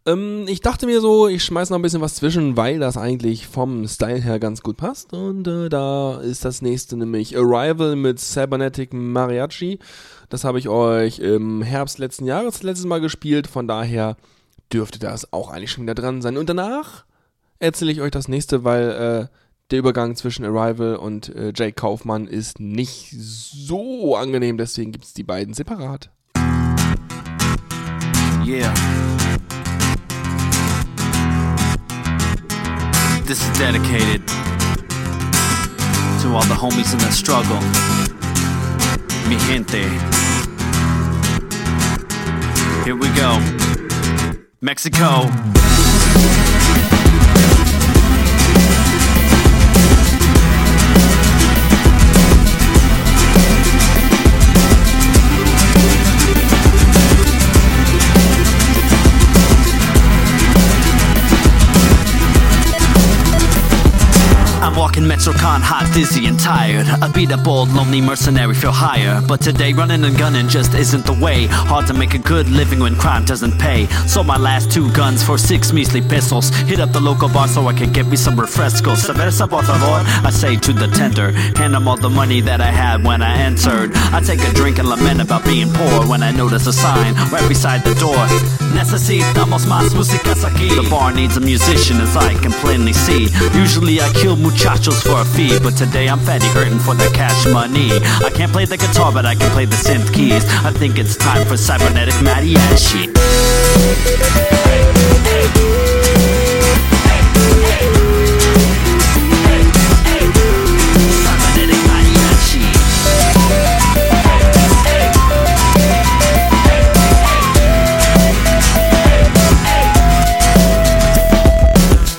Ähm, 0.06 0.44
ich 0.46 0.60
dachte 0.60 0.86
mir 0.86 1.00
so, 1.00 1.26
ich 1.26 1.42
schmeiß 1.42 1.70
noch 1.70 1.78
ein 1.78 1.82
bisschen 1.82 2.02
was 2.02 2.14
zwischen, 2.14 2.56
weil 2.56 2.78
das 2.78 2.96
eigentlich 2.96 3.48
vom 3.48 3.88
Style 3.88 4.20
her 4.20 4.38
ganz 4.38 4.62
gut 4.62 4.76
passt. 4.76 5.12
Und 5.12 5.48
äh, 5.48 5.68
da 5.68 6.20
ist 6.20 6.44
das 6.44 6.62
nächste 6.62 6.96
nämlich 6.96 7.36
Arrival 7.36 7.96
mit 7.96 8.20
Cybernetic 8.20 8.92
Mariachi. 8.92 9.80
Das 10.28 10.44
habe 10.44 10.60
ich 10.60 10.68
euch 10.68 11.18
im 11.18 11.62
Herbst 11.62 11.98
letzten 11.98 12.26
Jahres 12.26 12.62
letztes 12.62 12.86
Mal 12.86 13.00
gespielt. 13.00 13.48
Von 13.48 13.66
daher 13.66 14.16
dürfte 14.72 15.00
das 15.00 15.32
auch 15.32 15.50
eigentlich 15.50 15.72
schon 15.72 15.82
wieder 15.82 15.96
dran 15.96 16.22
sein. 16.22 16.36
Und 16.36 16.48
danach 16.48 17.04
erzähle 17.58 17.90
ich 17.90 18.00
euch 18.00 18.12
das 18.12 18.28
nächste, 18.28 18.62
weil 18.62 19.28
äh, 19.30 19.34
der 19.70 19.78
Übergang 19.78 20.14
zwischen 20.14 20.44
Arrival 20.44 20.96
und 20.96 21.34
äh, 21.34 21.52
Jake 21.54 21.72
Kaufmann 21.72 22.26
ist 22.26 22.60
nicht 22.60 23.10
so 23.12 24.16
angenehm, 24.16 24.58
deswegen 24.58 24.92
gibt 24.92 25.04
es 25.04 25.14
die 25.14 25.24
beiden 25.24 25.54
separat. 25.54 26.10
Yeah. 28.46 28.72
This 33.26 33.40
is 33.40 33.58
dedicated 33.58 34.20
to 36.20 36.28
all 36.34 36.42
the 36.42 36.54
homies 36.54 36.92
in 36.92 36.98
the 36.98 37.10
struggle. 37.10 37.58
Mi 39.28 39.36
gente. 39.48 39.80
Here 42.84 42.94
we 42.94 43.08
go. 43.18 43.40
Mexico. 44.60 45.30
Walking 64.76 65.06
Mexico. 65.06 65.24
Extra 65.24 65.40
con, 65.40 65.62
hot, 65.62 65.88
dizzy, 65.94 66.26
and 66.26 66.38
tired. 66.38 66.86
I 66.86 67.08
beat 67.08 67.30
a 67.30 67.38
bold, 67.38 67.70
lonely 67.70 68.02
mercenary, 68.02 68.54
feel 68.54 68.72
higher. 68.72 69.22
But 69.26 69.40
today, 69.40 69.72
running 69.72 70.04
and 70.04 70.18
gunning 70.18 70.48
just 70.48 70.74
isn't 70.74 71.06
the 71.06 71.14
way. 71.14 71.46
Hard 71.46 71.86
to 71.86 71.94
make 71.94 72.12
a 72.12 72.18
good 72.18 72.46
living 72.50 72.78
when 72.78 72.94
crime 72.94 73.24
doesn't 73.24 73.58
pay. 73.58 73.86
Sold 74.06 74.26
my 74.26 74.36
last 74.36 74.70
two 74.70 74.92
guns 74.92 75.22
for 75.22 75.38
six 75.38 75.72
measly 75.72 76.02
pesos. 76.02 76.50
Hit 76.68 76.78
up 76.78 76.92
the 76.92 77.00
local 77.00 77.30
bar 77.30 77.48
so 77.48 77.66
I 77.68 77.72
can 77.72 77.90
get 77.90 78.06
me 78.06 78.16
some 78.16 78.36
refrescos. 78.36 79.00
Cerveza, 79.06 79.48
por 79.48 79.62
favor, 79.62 80.04
I 80.26 80.30
say 80.30 80.56
to 80.56 80.74
the 80.74 80.88
tender. 80.88 81.32
Hand 81.56 81.74
him 81.74 81.88
all 81.88 81.96
the 81.96 82.10
money 82.10 82.42
that 82.42 82.60
I 82.60 82.70
had 82.70 83.02
when 83.02 83.22
I 83.22 83.34
entered. 83.38 83.92
I 84.12 84.20
take 84.20 84.40
a 84.44 84.52
drink 84.52 84.78
and 84.78 84.88
lament 84.90 85.22
about 85.22 85.46
being 85.46 85.72
poor 85.72 86.06
when 86.06 86.22
I 86.22 86.32
notice 86.32 86.66
a 86.66 86.72
sign 86.74 87.14
right 87.32 87.48
beside 87.48 87.82
the 87.82 87.94
door. 87.94 88.28
Necesitamos 88.74 89.64
más 89.66 89.94
músicas 89.94 90.44
aquí. 90.44 90.68
The 90.68 90.86
bar 90.90 91.14
needs 91.14 91.38
a 91.38 91.40
musician 91.40 91.98
as 92.02 92.14
I 92.14 92.34
can 92.34 92.52
plainly 92.52 92.92
see. 92.92 93.30
Usually 93.54 94.02
I 94.02 94.12
kill 94.12 94.36
muchachos 94.64 95.02
for 95.02 95.20
a 95.20 95.24
fee, 95.24 95.58
but 95.62 95.76
today 95.76 96.08
I'm 96.08 96.18
fatty 96.20 96.46
hurting 96.46 96.78
for 96.78 96.94
the 96.94 97.10
cash 97.12 97.46
money. 97.46 97.90
I 98.24 98.30
can't 98.30 98.50
play 98.50 98.64
the 98.64 98.78
guitar, 98.78 99.12
but 99.12 99.26
I 99.26 99.34
can 99.34 99.50
play 99.50 99.66
the 99.66 99.76
synth 99.76 100.12
keys. 100.14 100.44
I 100.64 100.70
think 100.70 100.98
it's 100.98 101.16
time 101.16 101.46
for 101.46 101.56
cybernetic 101.56 102.14
mariachi. 102.14 103.12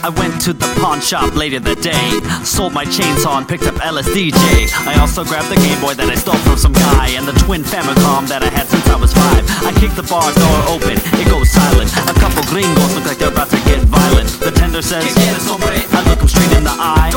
I 0.04 0.10
went 0.10 0.39
to 0.41 0.54
the 0.54 0.68
pawn 0.96 1.02
shop 1.02 1.36
later 1.36 1.60
that 1.60 1.82
day. 1.82 2.08
Sold 2.43 2.74
my 2.74 2.86
chainsaw 2.86 3.38
and 3.38 3.48
picked 3.48 3.68
up 3.68 3.76
LSDJ. 3.76 4.72
I 4.88 5.00
also 5.00 5.24
grabbed 5.24 5.50
the 5.50 5.60
Game 5.60 5.80
Boy 5.82 5.93
that 5.96 6.08
I 6.08 6.16
stole 6.16 6.39
from 6.48 6.58
some 6.58 6.74
guy 6.74 7.16
and 7.18 7.28
the 7.28 7.36
twin 7.43 7.64
Famicom 7.64 8.28
that 8.32 8.43
I 8.43 8.50
had 8.50 8.68
since 8.68 8.88
I 8.88 8.96
was 8.96 9.12
five. 9.14 9.43
I 9.68 9.72
kick 9.76 9.91
the 9.96 10.08
bar 10.08 10.32
door 10.32 10.60
open, 10.72 10.96
it 11.20 11.28
goes 11.28 11.52
silent. 11.52 11.91
A 12.08 12.16
couple 12.20 12.43
gringos 12.48 12.96
look 12.96 13.06
like 13.06 13.20
they're 13.20 13.34
about 13.34 13.50
to 13.52 13.60
get 13.68 13.84
violent. 13.91 14.30
The 14.39 14.52
tender 14.52 14.82
says, 14.82 15.04
I 15.16 16.00
look 16.08 16.20
him 16.20 16.30
straight 16.30 16.54
in 16.56 16.64
the 16.64 16.76
eye. 16.76 17.12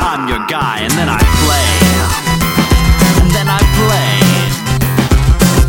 I'm 0.00 0.28
your 0.28 0.42
guy, 0.48 0.80
and 0.80 0.92
then 0.96 1.08
I 1.08 1.20
play. 1.44 1.70
And 3.20 3.28
then 3.34 3.48
I 3.48 3.60
play. 3.76 4.12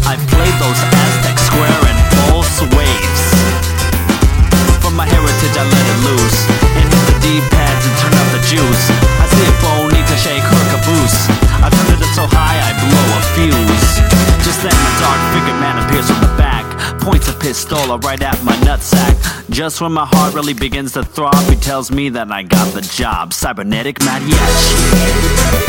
I 0.07 0.15
play 0.31 0.49
those 0.63 0.79
Aztec 0.79 1.37
square 1.39 1.81
and 1.91 1.99
false 2.29 2.57
waves. 2.77 3.23
From 4.79 4.95
my 4.95 5.05
heritage, 5.05 5.55
I 5.59 5.63
let 5.67 5.85
it 5.91 5.99
loose. 6.07 6.60
D-pads 7.21 7.83
and 7.85 7.95
turn 8.01 8.13
up 8.17 8.27
the 8.33 8.41
juice. 8.49 8.85
I 9.21 9.25
see 9.29 9.45
a 9.45 9.53
bone, 9.61 9.89
need 9.93 10.07
to 10.09 10.17
shake 10.17 10.41
her 10.41 10.63
caboose. 10.73 11.19
I 11.61 11.69
turn 11.69 11.87
it 11.93 12.01
up 12.01 12.13
so 12.17 12.25
high, 12.25 12.57
I 12.57 12.73
blow 12.81 13.05
a 13.13 13.21
fuse. 13.37 14.01
Just 14.43 14.61
then, 14.65 14.73
a 14.73 14.93
dark 14.99 15.21
figured 15.33 15.59
man 15.61 15.77
appears 15.85 16.07
from 16.09 16.19
the 16.21 16.33
back. 16.35 16.65
Points 17.01 17.29
a 17.29 17.33
pistol 17.33 17.97
right 17.99 18.21
at 18.21 18.43
my 18.43 18.55
nutsack. 18.65 19.15
Just 19.49 19.81
when 19.81 19.91
my 19.91 20.05
heart 20.05 20.33
really 20.33 20.53
begins 20.53 20.93
to 20.93 21.03
throb, 21.03 21.43
he 21.45 21.55
tells 21.55 21.91
me 21.91 22.09
that 22.09 22.31
I 22.31 22.43
got 22.43 22.73
the 22.73 22.81
job. 22.81 23.33
Cybernetic 23.33 23.99
mariachi. 23.99 25.61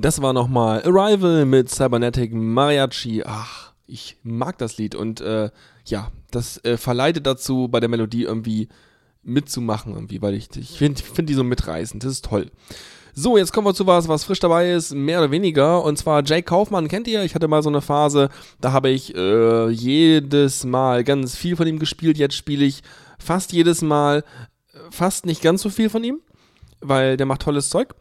Das 0.00 0.22
war 0.22 0.32
nochmal 0.32 0.82
Arrival 0.84 1.44
mit 1.44 1.68
Cybernetic 1.70 2.32
Mariachi. 2.32 3.24
Ach, 3.26 3.72
ich 3.84 4.16
mag 4.22 4.56
das 4.58 4.78
Lied 4.78 4.94
und 4.94 5.20
äh, 5.20 5.50
ja, 5.86 6.12
das 6.30 6.64
äh, 6.64 6.76
verleitet 6.76 7.26
dazu, 7.26 7.66
bei 7.66 7.80
der 7.80 7.88
Melodie 7.88 8.22
irgendwie 8.22 8.68
mitzumachen, 9.24 9.94
irgendwie, 9.94 10.22
weil 10.22 10.34
ich, 10.34 10.50
ich 10.56 10.78
finde 10.78 11.02
find 11.02 11.28
die 11.28 11.34
so 11.34 11.42
mitreißend. 11.42 12.04
Das 12.04 12.12
ist 12.12 12.24
toll. 12.24 12.52
So, 13.12 13.36
jetzt 13.36 13.52
kommen 13.52 13.66
wir 13.66 13.74
zu 13.74 13.88
was, 13.88 14.06
was 14.06 14.22
frisch 14.22 14.38
dabei 14.38 14.70
ist, 14.70 14.94
mehr 14.94 15.18
oder 15.18 15.32
weniger. 15.32 15.82
Und 15.82 15.98
zwar 15.98 16.22
Jake 16.24 16.44
Kaufmann, 16.44 16.86
kennt 16.86 17.08
ihr? 17.08 17.24
Ich 17.24 17.34
hatte 17.34 17.48
mal 17.48 17.64
so 17.64 17.68
eine 17.68 17.80
Phase, 17.80 18.28
da 18.60 18.70
habe 18.70 18.90
ich 18.90 19.16
äh, 19.16 19.68
jedes 19.68 20.62
Mal 20.62 21.02
ganz 21.02 21.34
viel 21.34 21.56
von 21.56 21.66
ihm 21.66 21.80
gespielt. 21.80 22.18
Jetzt 22.18 22.36
spiele 22.36 22.64
ich 22.64 22.82
fast 23.18 23.52
jedes 23.52 23.82
Mal 23.82 24.18
äh, 24.18 24.78
fast 24.90 25.26
nicht 25.26 25.42
ganz 25.42 25.62
so 25.62 25.70
viel 25.70 25.90
von 25.90 26.04
ihm, 26.04 26.20
weil 26.80 27.16
der 27.16 27.26
macht 27.26 27.42
tolles 27.42 27.68
Zeug. 27.68 27.96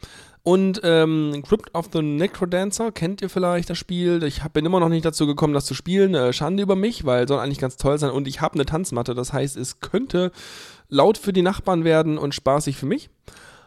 Und 0.48 0.80
ähm, 0.86 1.44
Crypt 1.46 1.76
of 1.76 1.90
the 1.92 2.02
Necrodancer, 2.02 2.94
kennt 2.94 3.22
ihr 3.22 3.30
vielleicht 3.30 3.70
das 3.70 3.78
Spiel? 3.78 4.24
Ich 4.24 4.46
hab, 4.46 4.54
bin 4.54 4.66
immer 4.66 4.80
noch 4.80 4.88
nicht 4.88 5.04
dazu 5.04 5.28
gekommen, 5.28 5.54
das 5.54 5.66
zu 5.66 5.74
spielen. 5.74 6.16
Äh, 6.16 6.32
Schande 6.32 6.64
über 6.64 6.78
mich, 6.78 7.04
weil 7.04 7.28
soll 7.28 7.40
eigentlich 7.40 7.60
ganz 7.60 7.76
toll 7.76 7.98
sein. 7.98 8.12
Und 8.12 8.30
ich 8.30 8.40
habe 8.40 8.54
eine 8.54 8.66
Tanzmatte, 8.66 9.14
das 9.14 9.34
heißt, 9.34 9.58
es 9.58 9.82
könnte 9.82 10.32
laut 10.88 11.18
für 11.18 11.34
die 11.34 11.42
Nachbarn 11.42 11.84
werden 11.84 12.18
und 12.18 12.34
spaßig 12.34 12.78
für 12.78 12.86
mich. 12.86 13.10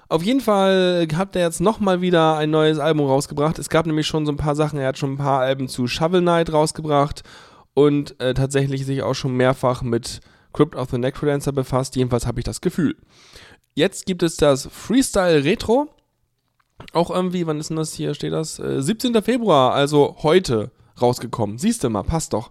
Auf 0.09 0.23
jeden 0.23 0.41
Fall 0.41 1.07
hat 1.17 1.37
er 1.37 1.43
jetzt 1.43 1.61
nochmal 1.61 2.01
wieder 2.01 2.39
ein 2.39 2.49
neues 2.49 2.79
Album 2.79 3.05
rausgebracht. 3.05 3.59
Es 3.59 3.69
gab 3.69 3.85
nämlich 3.85 4.07
schon 4.07 4.25
so 4.25 4.33
ein 4.33 4.39
paar 4.39 4.57
Sachen. 4.57 4.79
Er 4.79 4.89
hat 4.89 4.97
schon 4.97 5.13
ein 5.13 5.19
paar 5.19 5.41
Alben 5.41 5.69
zu 5.69 5.87
Shovel 5.87 6.23
Knight 6.23 6.51
rausgebracht 6.51 7.25
und 7.75 8.19
äh, 8.23 8.33
tatsächlich 8.33 8.87
sich 8.87 9.03
auch 9.03 9.13
schon 9.13 9.37
mehrfach 9.37 9.83
mit 9.83 10.21
Crypt 10.55 10.77
of 10.77 10.89
the 10.89 10.97
Necrodancer 10.97 11.53
befasst. 11.53 11.95
Jedenfalls 11.97 12.27
habe 12.27 12.41
ich 12.41 12.45
das 12.45 12.63
Gefühl. 12.63 12.97
Jetzt 13.75 14.07
gibt 14.07 14.23
es 14.23 14.39
das 14.39 14.67
Freestyle 14.73 15.45
Retro. 15.45 15.91
Auch 16.93 17.11
irgendwie, 17.11 17.47
wann 17.47 17.61
ist 17.61 17.71
denn 17.71 17.77
das 17.77 17.95
hier? 17.95 18.15
Steht 18.15 18.33
das? 18.33 18.59
Äh, 18.59 18.83
17. 18.83 19.23
Februar, 19.23 19.73
also 19.73 20.17
heute 20.23 20.71
rausgekommen. 21.01 21.59
Siehst 21.59 21.85
du 21.85 21.91
mal, 21.91 22.03
passt 22.03 22.33
doch. 22.33 22.51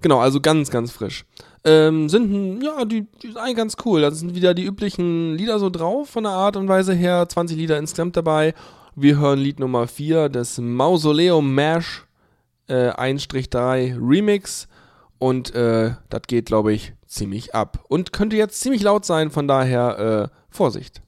Genau, 0.00 0.18
also 0.18 0.40
ganz, 0.40 0.70
ganz 0.70 0.90
frisch. 0.90 1.24
Ähm, 1.64 2.08
sind, 2.08 2.62
ja, 2.62 2.84
die, 2.84 3.06
die 3.22 3.28
sind 3.28 3.36
eigentlich 3.36 3.56
ganz 3.56 3.76
cool. 3.84 4.00
Da 4.00 4.10
sind 4.10 4.34
wieder 4.34 4.52
die 4.52 4.64
üblichen 4.64 5.36
Lieder 5.36 5.58
so 5.58 5.70
drauf, 5.70 6.10
von 6.10 6.24
der 6.24 6.32
Art 6.32 6.56
und 6.56 6.68
Weise 6.68 6.92
her. 6.92 7.28
20 7.28 7.56
Lieder 7.56 7.78
insgesamt 7.78 8.16
dabei. 8.16 8.54
Wir 8.96 9.18
hören 9.18 9.38
Lied 9.38 9.60
Nummer 9.60 9.86
4 9.86 10.28
des 10.28 10.58
Mausoleum 10.58 11.54
Mash 11.54 12.04
äh, 12.68 12.90
1-3 12.90 13.96
Remix. 13.96 14.66
Und 15.18 15.54
äh, 15.54 15.92
das 16.10 16.22
geht, 16.26 16.46
glaube 16.46 16.72
ich, 16.72 16.94
ziemlich 17.06 17.54
ab. 17.54 17.84
Und 17.88 18.12
könnte 18.12 18.36
jetzt 18.36 18.60
ziemlich 18.60 18.82
laut 18.82 19.04
sein, 19.04 19.30
von 19.30 19.46
daher 19.46 20.30
äh, 20.30 20.36
Vorsicht. 20.50 21.00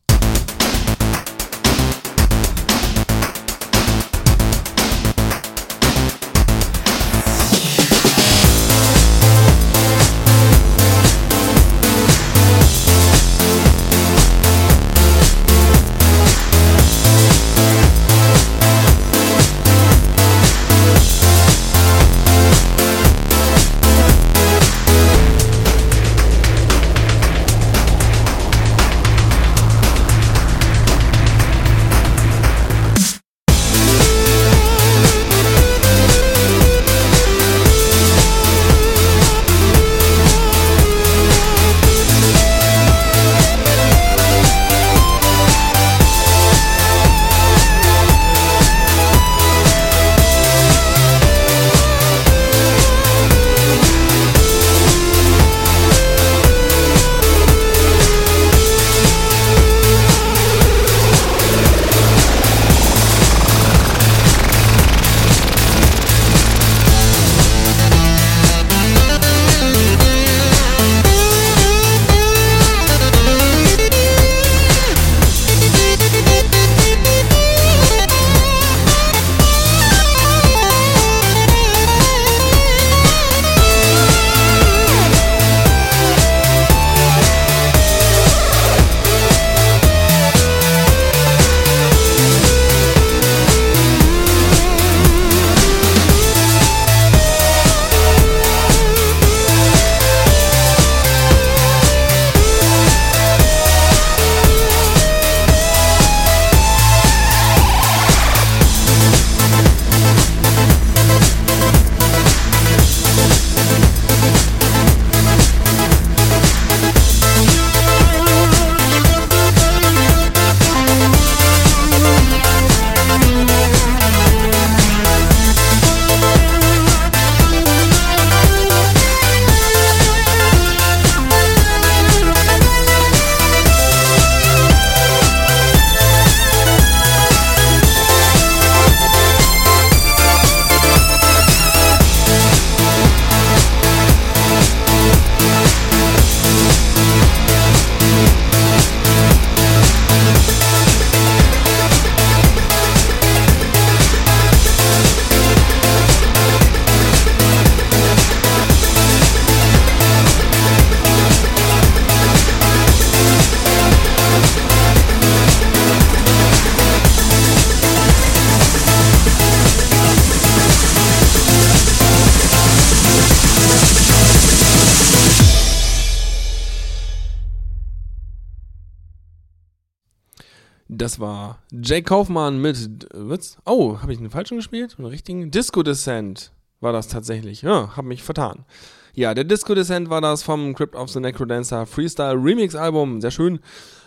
Jay 181.85 182.01
Kaufmann 182.01 182.63
mit, 182.63 183.07
was? 183.13 183.59
Oh, 183.67 183.99
habe 184.01 184.11
ich 184.11 184.19
einen 184.19 184.31
falschen 184.31 184.57
gespielt? 184.57 184.95
Einen 184.97 185.07
richtigen? 185.07 185.51
Disco 185.51 185.83
Descent 185.83 186.51
war 186.81 186.95
das 186.95 187.09
tatsächlich. 187.09 187.61
Ja, 187.61 187.95
habe 187.95 188.09
mich 188.09 188.23
vertan. 188.23 188.65
Ja, 189.13 189.35
der 189.35 189.45
Disco 189.45 189.75
Descent 189.75 190.09
war 190.09 190.23
das 190.23 190.43
vom 190.43 190.75
Crypt 190.75 190.97
of 190.97 191.11
the 191.11 191.21
Necrodancer 191.21 191.85
Freestyle 191.85 192.43
Remix 192.43 192.75
Album. 192.75 193.21
Sehr 193.21 193.31
schön. 193.31 193.61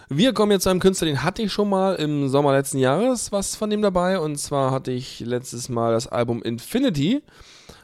Wir 0.09 0.33
kommen 0.33 0.51
jetzt 0.51 0.63
zu 0.63 0.69
einem 0.69 0.79
Künstler, 0.79 1.05
den 1.05 1.21
hatte 1.23 1.43
ich 1.43 1.53
schon 1.53 1.69
mal 1.69 1.93
im 1.95 2.29
Sommer 2.29 2.53
letzten 2.53 2.79
Jahres 2.79 3.31
was 3.31 3.55
von 3.55 3.69
dem 3.69 3.83
dabei. 3.83 4.17
Und 4.17 4.37
zwar 4.37 4.71
hatte 4.71 4.91
ich 4.91 5.19
letztes 5.19 5.69
Mal 5.69 5.93
das 5.93 6.07
Album 6.07 6.41
Infinity. 6.41 7.21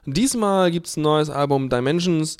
Diesmal 0.07 0.71
gibt 0.71 0.87
es 0.87 0.97
ein 0.97 1.03
neues 1.03 1.29
Album 1.29 1.69
Dimensions. 1.69 2.37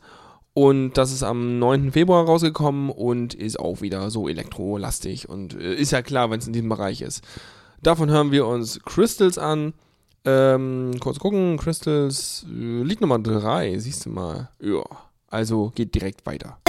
Und 0.54 0.94
das 0.94 1.12
ist 1.12 1.24
am 1.24 1.58
9. 1.58 1.92
Februar 1.92 2.26
rausgekommen 2.26 2.90
und 2.90 3.34
ist 3.34 3.60
auch 3.60 3.82
wieder 3.82 4.12
so 4.12 4.28
elektrolastig. 4.28 5.28
Und 5.28 5.56
äh, 5.60 5.74
ist 5.74 5.92
ja 5.92 6.02
klar, 6.02 6.30
wenn 6.30 6.40
es 6.40 6.48
in 6.48 6.54
diesem 6.54 6.70
Bereich 6.70 7.02
ist. 7.02 7.24
Davon 7.82 8.10
hören 8.10 8.32
wir 8.32 8.46
uns 8.46 8.80
Crystals 8.86 9.38
an. 9.38 9.74
Ähm, 10.26 10.92
kurz 11.00 11.20
gucken, 11.20 11.58
Crystals, 11.58 12.46
äh, 12.50 12.84
Lied 12.84 13.02
Nummer 13.02 13.20
3, 13.20 13.78
siehst 13.80 14.06
du 14.06 14.10
mal. 14.10 14.50
Ja, 14.62 14.84
also 15.28 15.72
geht 15.76 15.96
direkt 15.96 16.26
weiter. 16.26 16.60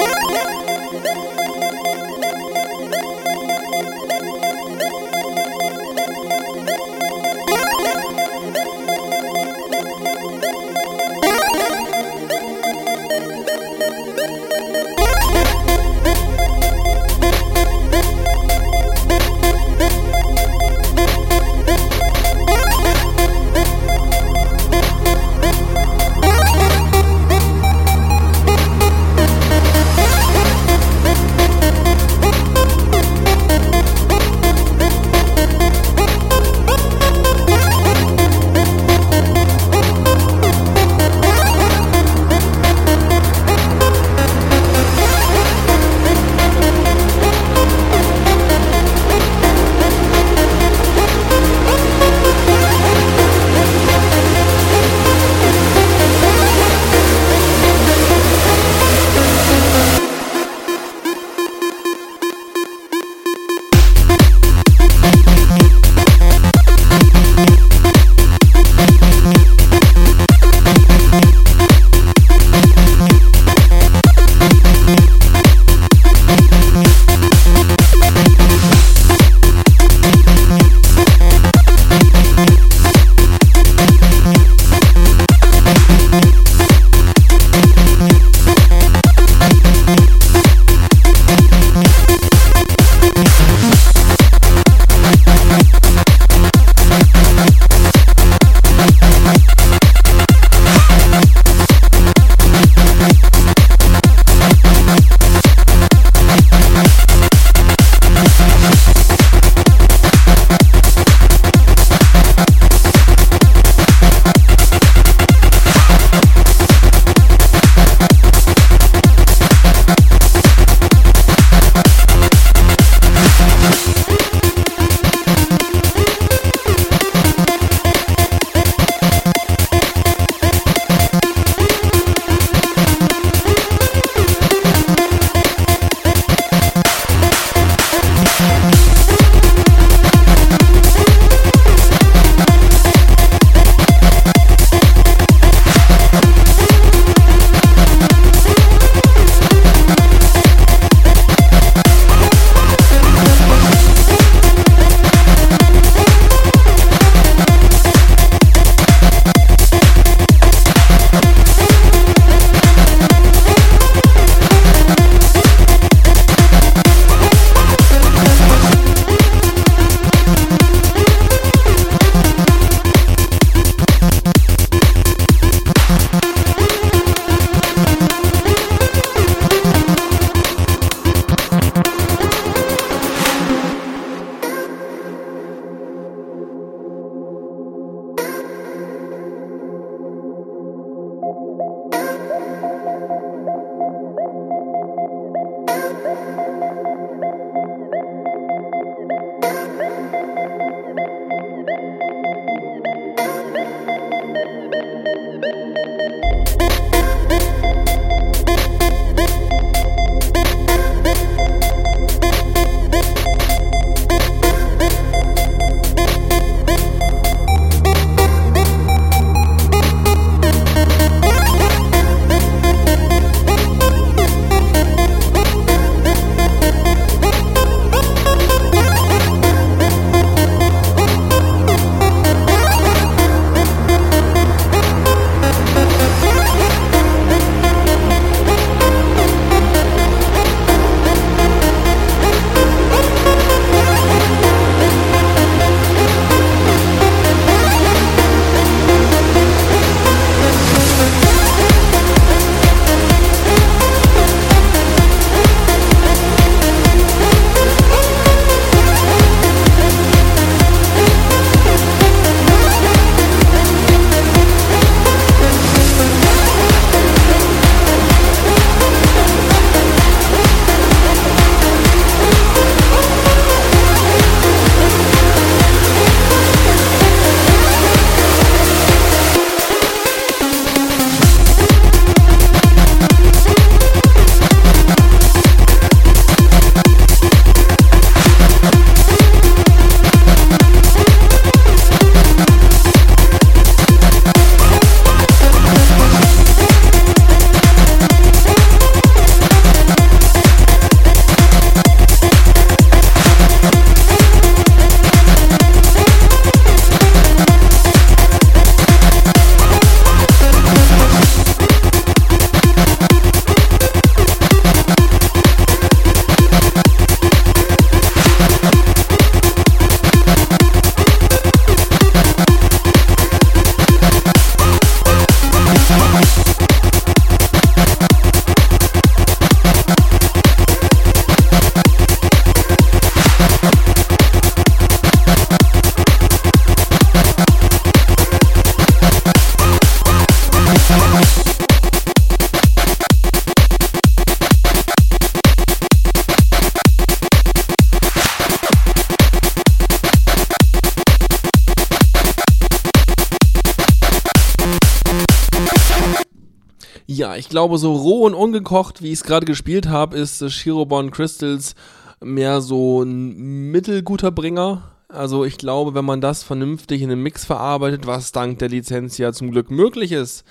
Glaube, 357.54 357.78
so 357.78 357.92
roh 357.92 358.26
und 358.26 358.34
ungekocht, 358.34 359.00
wie 359.00 359.12
ich 359.12 359.20
es 359.20 359.22
gerade 359.22 359.46
gespielt 359.46 359.88
habe, 359.88 360.18
ist 360.18 360.42
äh, 360.42 360.50
Shirobon 360.50 361.12
Crystals 361.12 361.76
mehr 362.20 362.60
so 362.60 363.04
ein 363.04 363.70
mittelguter 363.70 364.32
Bringer. 364.32 364.90
Also 365.08 365.44
ich 365.44 365.56
glaube, 365.56 365.94
wenn 365.94 366.04
man 366.04 366.20
das 366.20 366.42
vernünftig 366.42 367.00
in 367.00 367.12
einem 367.12 367.22
Mix 367.22 367.44
verarbeitet, 367.44 368.08
was 368.08 368.32
dank 368.32 368.58
der 368.58 368.70
Lizenz 368.70 369.18
ja 369.18 369.32
zum 369.32 369.52
Glück 369.52 369.70
möglich 369.70 370.10
ist, 370.10 370.42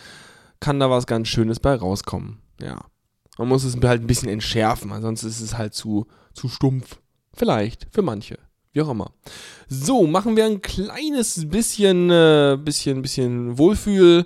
kann 0.62 0.80
da 0.80 0.90
was 0.90 1.06
ganz 1.06 1.28
Schönes 1.28 1.60
bei 1.60 1.76
rauskommen. 1.76 2.40
Ja. 2.62 2.86
Man 3.38 3.50
muss 3.50 3.66
es 3.66 3.76
halt 3.84 4.02
ein 4.02 4.08
bisschen 4.08 4.30
entschärfen, 4.30 4.94
ansonsten 4.94 5.28
ist 5.28 5.42
es 5.42 5.58
halt 5.58 5.74
zu, 5.74 6.08
zu 6.34 6.48
stumpf. 6.48 7.00
Vielleicht, 7.34 7.88
für 7.92 8.02
manche. 8.02 8.40
Wie 8.72 8.82
auch 8.82 8.90
immer. 8.90 9.12
So, 9.68 10.08
machen 10.08 10.38
wir 10.38 10.46
ein 10.46 10.62
kleines 10.62 11.50
bisschen, 11.50 12.10
äh, 12.10 12.58
bisschen, 12.64 13.02
bisschen 13.02 13.58
Wohlfühl 13.58 14.26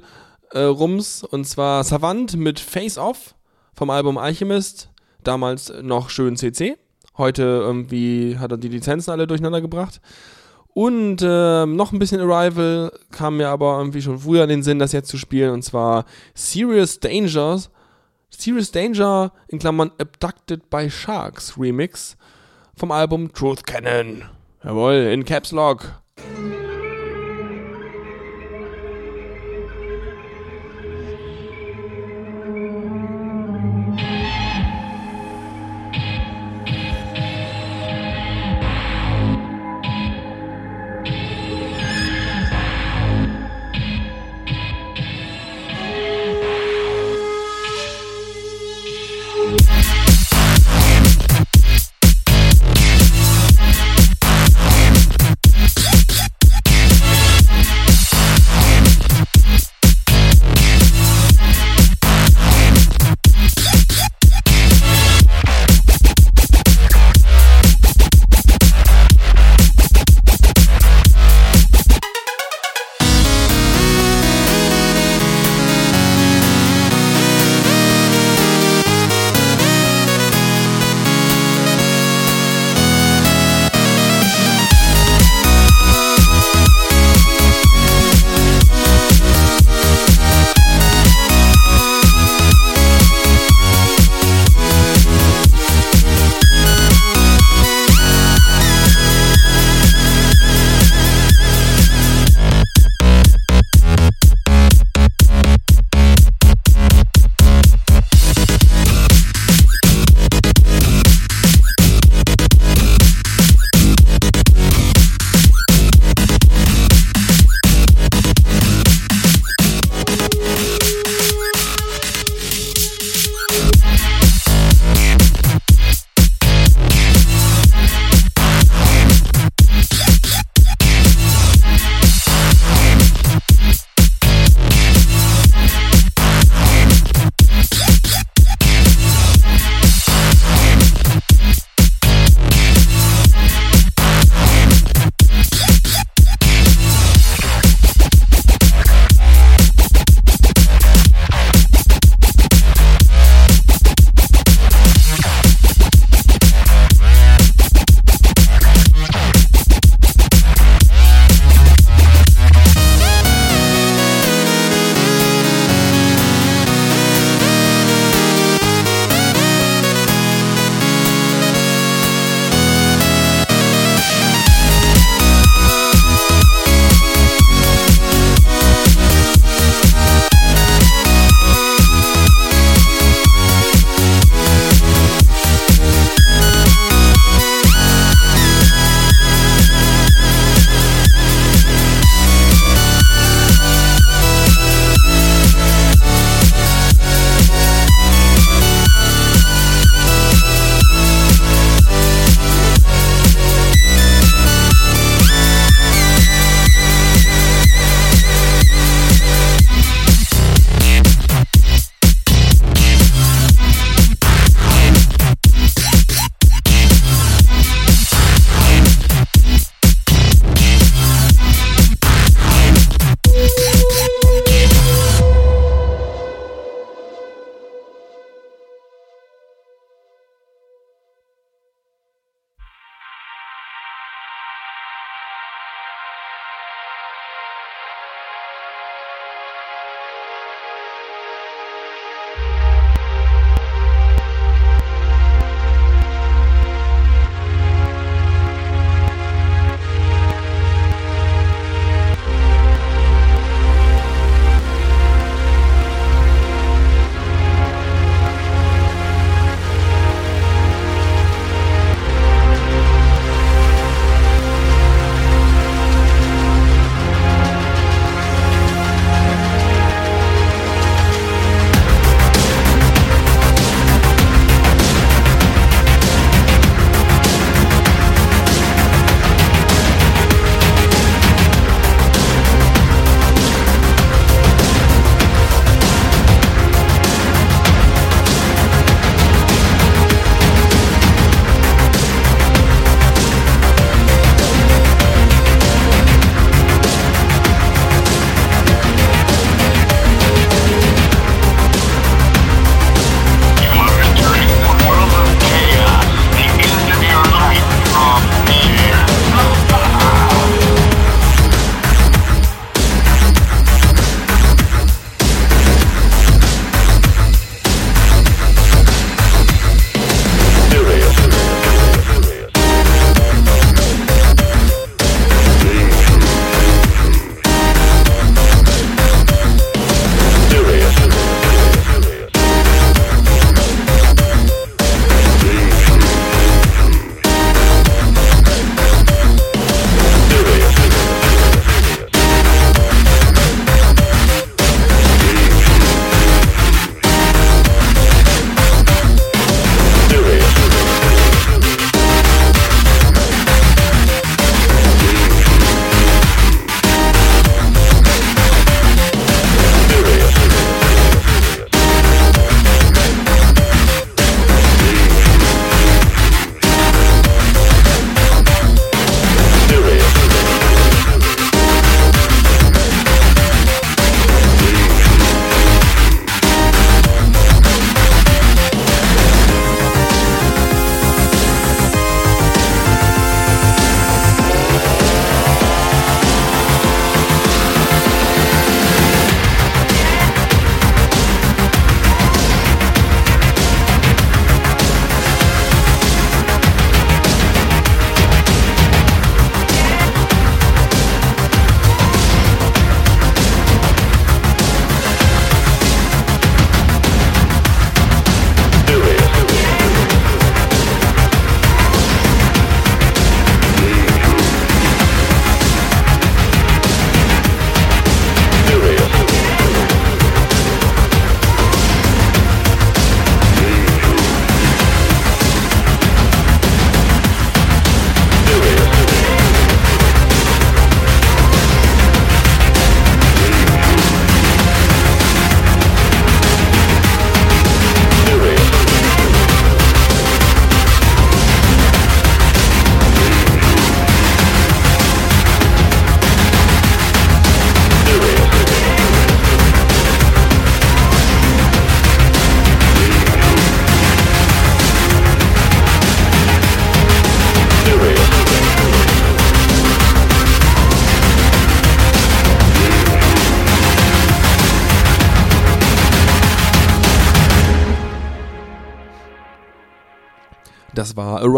äh, 0.52 0.60
Rums 0.60 1.24
und 1.24 1.46
zwar 1.46 1.84
Savant 1.84 2.36
mit 2.36 2.60
Face 2.60 2.98
Off 2.98 3.36
vom 3.74 3.90
Album 3.90 4.18
Alchemist. 4.18 4.90
Damals 5.24 5.74
noch 5.82 6.10
schön 6.10 6.38
CC. 6.38 6.78
Heute 7.18 7.44
irgendwie 7.44 8.38
hat 8.38 8.52
er 8.52 8.58
die 8.58 8.70
Lizenzen 8.70 9.12
alle 9.12 9.28
durcheinander 9.28 9.62
gebracht. 9.62 10.00
Und 10.78 11.24
ähm, 11.24 11.76
noch 11.76 11.92
ein 11.92 11.98
bisschen 11.98 12.22
Arrival 12.22 12.92
kam 13.12 13.38
mir 13.38 13.50
aber 13.50 13.80
irgendwie 13.80 14.02
schon 14.02 14.20
früher 14.20 14.44
in 14.44 14.50
den 14.50 14.64
Sinn, 14.64 14.78
das 14.78 14.92
jetzt 14.92 15.10
zu 15.10 15.18
spielen. 15.18 15.52
Und 15.52 15.64
zwar 15.64 16.06
Serious 16.36 17.00
Dangers. 17.00 17.72
Serious 18.30 18.72
Danger 18.72 19.32
in 19.48 19.58
Klammern 19.58 19.92
Abducted 19.98 20.70
by 20.70 20.90
Sharks 20.90 21.58
Remix 21.58 22.16
vom 22.76 22.92
Album 22.92 23.34
Truth 23.34 23.66
Cannon. 23.66 24.24
Jawohl, 24.64 25.10
in 25.12 25.26
Caps 25.26 25.52
Lock. 25.52 25.94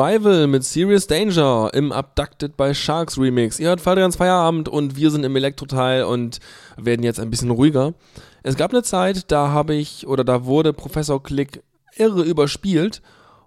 Arrival 0.10 0.48
mit 0.48 0.64
Serious 0.64 1.06
Danger 1.06 1.69
im 1.72 1.91
Abducted 1.91 2.57
by 2.57 2.73
Sharks 2.73 3.19
Remix. 3.19 3.60
Ihr 3.60 3.68
hört 3.68 3.80
Fadrians 3.80 4.15
Feierabend 4.15 4.68
und 4.68 4.95
wir 4.95 5.11
sind 5.11 5.23
im 5.23 5.36
Elektroteil 5.36 6.03
und 6.03 6.40
werden 6.77 7.03
jetzt 7.03 7.19
ein 7.19 7.30
bisschen 7.30 7.52
ruhiger. 7.52 7.94
Es 8.41 8.57
gab 8.57 8.72
eine 8.72 8.81
Zeit, 8.81 9.31
da 9.31 9.49
habe 9.49 9.76
ich 9.76 10.07
oder 10.07 10.23
da 10.23 10.45
wurde 10.45 10.73
Professor 10.73 11.22
Click 11.22 11.61
irre 11.95 12.23
überspielt 12.23 13.03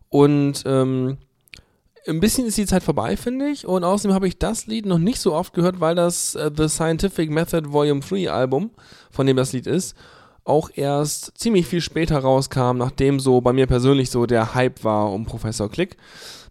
und 0.09 0.63
ähm, 0.65 1.19
ein 2.07 2.21
bisschen 2.21 2.47
ist 2.47 2.59
die 2.59 2.67
Zeit 2.67 2.85
vorbei, 2.85 3.17
finde 3.17 3.49
ich. 3.49 3.67
Und 3.67 3.83
außerdem 3.83 4.15
habe 4.15 4.29
ich 4.29 4.39
das 4.39 4.69
Lied 4.69 4.87
noch 4.87 4.99
nicht 4.99 5.19
so 5.19 5.35
oft 5.35 5.55
gehört, 5.55 5.81
weil 5.81 5.97
das 5.97 6.37
äh, 6.37 6.49
The 6.57 6.69
Scientific 6.69 7.29
Method 7.29 7.73
Volume 7.73 8.03
3 8.03 8.31
Album, 8.31 8.71
von 9.11 9.27
dem 9.27 9.37
das 9.37 9.53
Lied 9.53 9.67
ist, 9.67 9.97
auch 10.45 10.71
erst 10.75 11.33
ziemlich 11.37 11.67
viel 11.67 11.81
später 11.81 12.19
rauskam, 12.19 12.77
nachdem 12.77 13.19
so 13.19 13.41
bei 13.41 13.53
mir 13.53 13.67
persönlich 13.67 14.11
so 14.11 14.27
der 14.27 14.55
Hype 14.55 14.85
war 14.85 15.13
um 15.13 15.25
Professor 15.25 15.69
Click. 15.69 15.97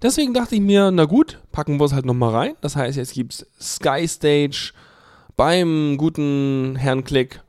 Deswegen 0.02 0.34
dachte 0.34 0.56
ich 0.56 0.62
mir, 0.62 0.90
na 0.92 1.06
gut, 1.06 1.40
packen 1.52 1.80
wir 1.80 1.86
es 1.86 1.94
halt 1.94 2.06
nochmal 2.06 2.32
rein. 2.32 2.56
Das 2.62 2.76
heißt, 2.76 2.98
jetzt 2.98 3.14
gibt's 3.14 3.46
Sky 3.60 4.08
Stage 4.08 4.74
beim 5.38 5.98
guten 5.98 6.76
Herrn 6.76 7.04
Click 7.04 7.42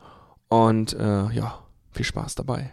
und 0.49 0.93
äh, 0.93 1.31
ja, 1.33 1.59
viel 1.93 2.05
Spaß 2.05 2.35
dabei. 2.35 2.73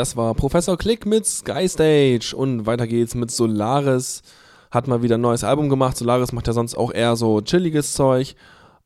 Das 0.00 0.16
war 0.16 0.32
Professor 0.32 0.78
Click 0.78 1.04
mit 1.04 1.26
Sky 1.26 1.68
Stage 1.68 2.34
und 2.34 2.64
weiter 2.64 2.86
geht's 2.86 3.14
mit 3.14 3.30
Solaris. 3.30 4.22
Hat 4.70 4.88
mal 4.88 5.02
wieder 5.02 5.18
ein 5.18 5.20
neues 5.20 5.44
Album 5.44 5.68
gemacht. 5.68 5.98
Solaris 5.98 6.32
macht 6.32 6.46
ja 6.46 6.54
sonst 6.54 6.74
auch 6.74 6.90
eher 6.90 7.16
so 7.16 7.42
chilliges 7.42 7.92
Zeug. 7.92 8.34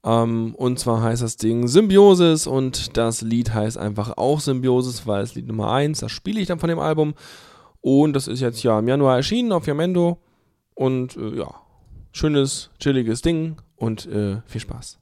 Ähm, 0.03 0.57
und 0.57 0.81
zwar 0.81 1.03
heißt 1.03 1.23
das 1.23 1.37
Ding 1.37 1.69
Symbiosis 1.69 2.49
und 2.49 2.97
das 2.97 3.23
Lied 3.23 3.55
heißt 3.55 3.79
einfach 3.79 4.17
auch 4.17 4.41
Symbiosis, 4.41 5.07
weil 5.07 5.23
es 5.23 5.37
Lied 5.37 5.47
Nummer 5.47 5.71
1, 5.71 6.01
das 6.01 6.11
spiele 6.11 6.41
ich 6.41 6.49
dann 6.49 6.59
von 6.59 6.69
dem 6.69 6.81
Album. 6.81 7.15
Und 7.81 8.15
das 8.15 8.27
ist 8.27 8.41
jetzt 8.41 8.65
ja 8.65 8.81
im 8.81 8.89
Januar 8.89 9.15
erschienen 9.15 9.53
auf 9.53 9.69
Yamendo. 9.69 10.19
Und 10.75 11.17
äh, 11.17 11.39
ja, 11.39 11.55
schönes, 12.11 12.71
chilliges 12.81 13.23
Ding 13.23 13.59
und 13.77 14.05
äh, 14.07 14.41
viel 14.47 14.63
Spaß. 14.63 14.99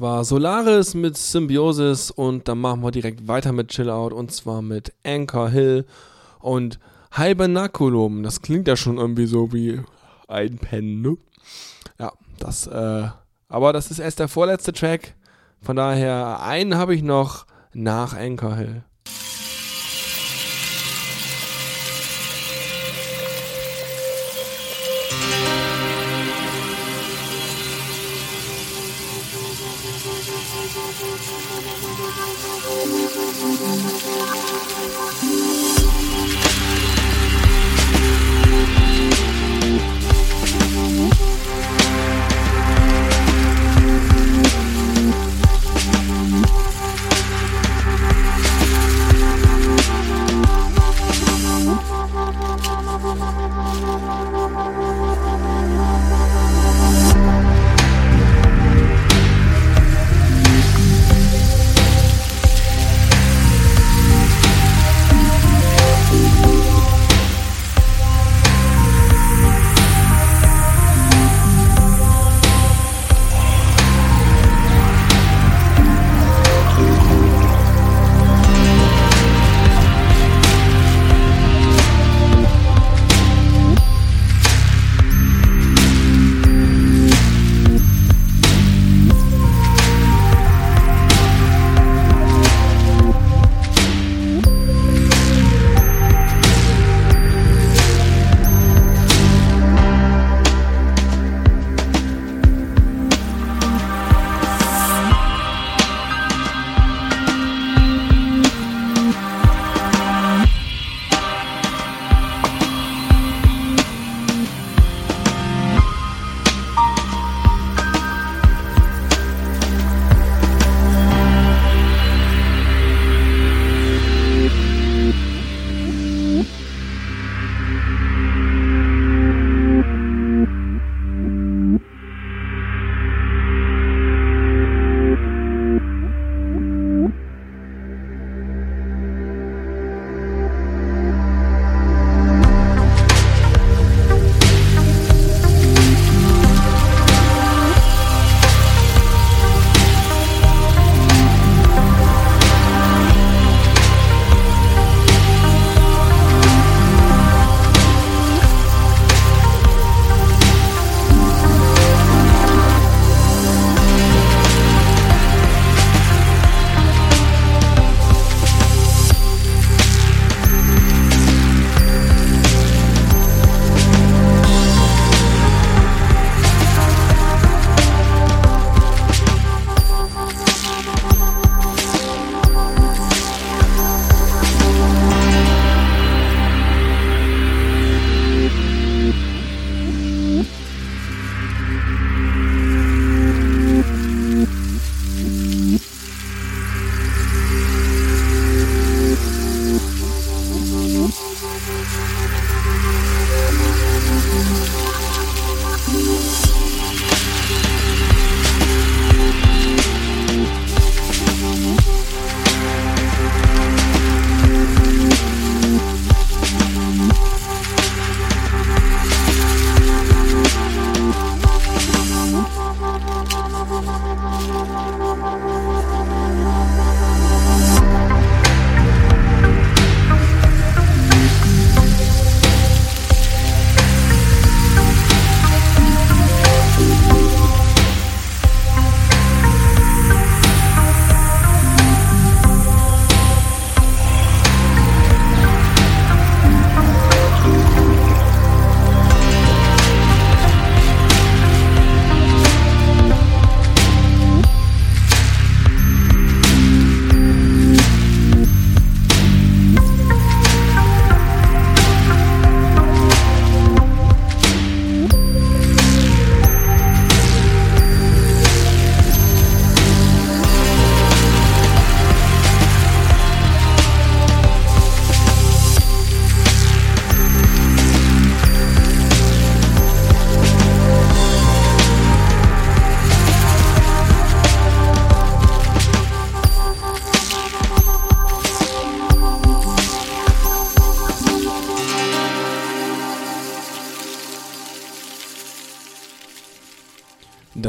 War 0.00 0.24
Solaris 0.24 0.94
mit 0.94 1.16
Symbiosis 1.16 2.10
und 2.10 2.46
dann 2.48 2.58
machen 2.58 2.82
wir 2.82 2.90
direkt 2.90 3.26
weiter 3.26 3.52
mit 3.52 3.68
Chill 3.68 3.90
Out 3.90 4.12
und 4.12 4.30
zwar 4.30 4.62
mit 4.62 4.92
Anchor 5.04 5.50
Hill 5.50 5.86
und 6.40 6.78
Hibernaculum. 7.16 8.22
Das 8.22 8.42
klingt 8.42 8.68
ja 8.68 8.76
schon 8.76 8.98
irgendwie 8.98 9.26
so 9.26 9.52
wie 9.52 9.80
einpennen, 10.28 11.02
ne? 11.02 11.16
Ja, 11.98 12.12
das, 12.38 12.66
äh, 12.66 13.08
aber 13.48 13.72
das 13.72 13.90
ist 13.90 13.98
erst 13.98 14.20
der 14.20 14.28
vorletzte 14.28 14.72
Track. 14.72 15.14
Von 15.60 15.76
daher, 15.76 16.42
einen 16.42 16.76
habe 16.76 16.94
ich 16.94 17.02
noch 17.02 17.46
nach 17.72 18.14
Anchor 18.14 18.56
Hill. 18.56 18.84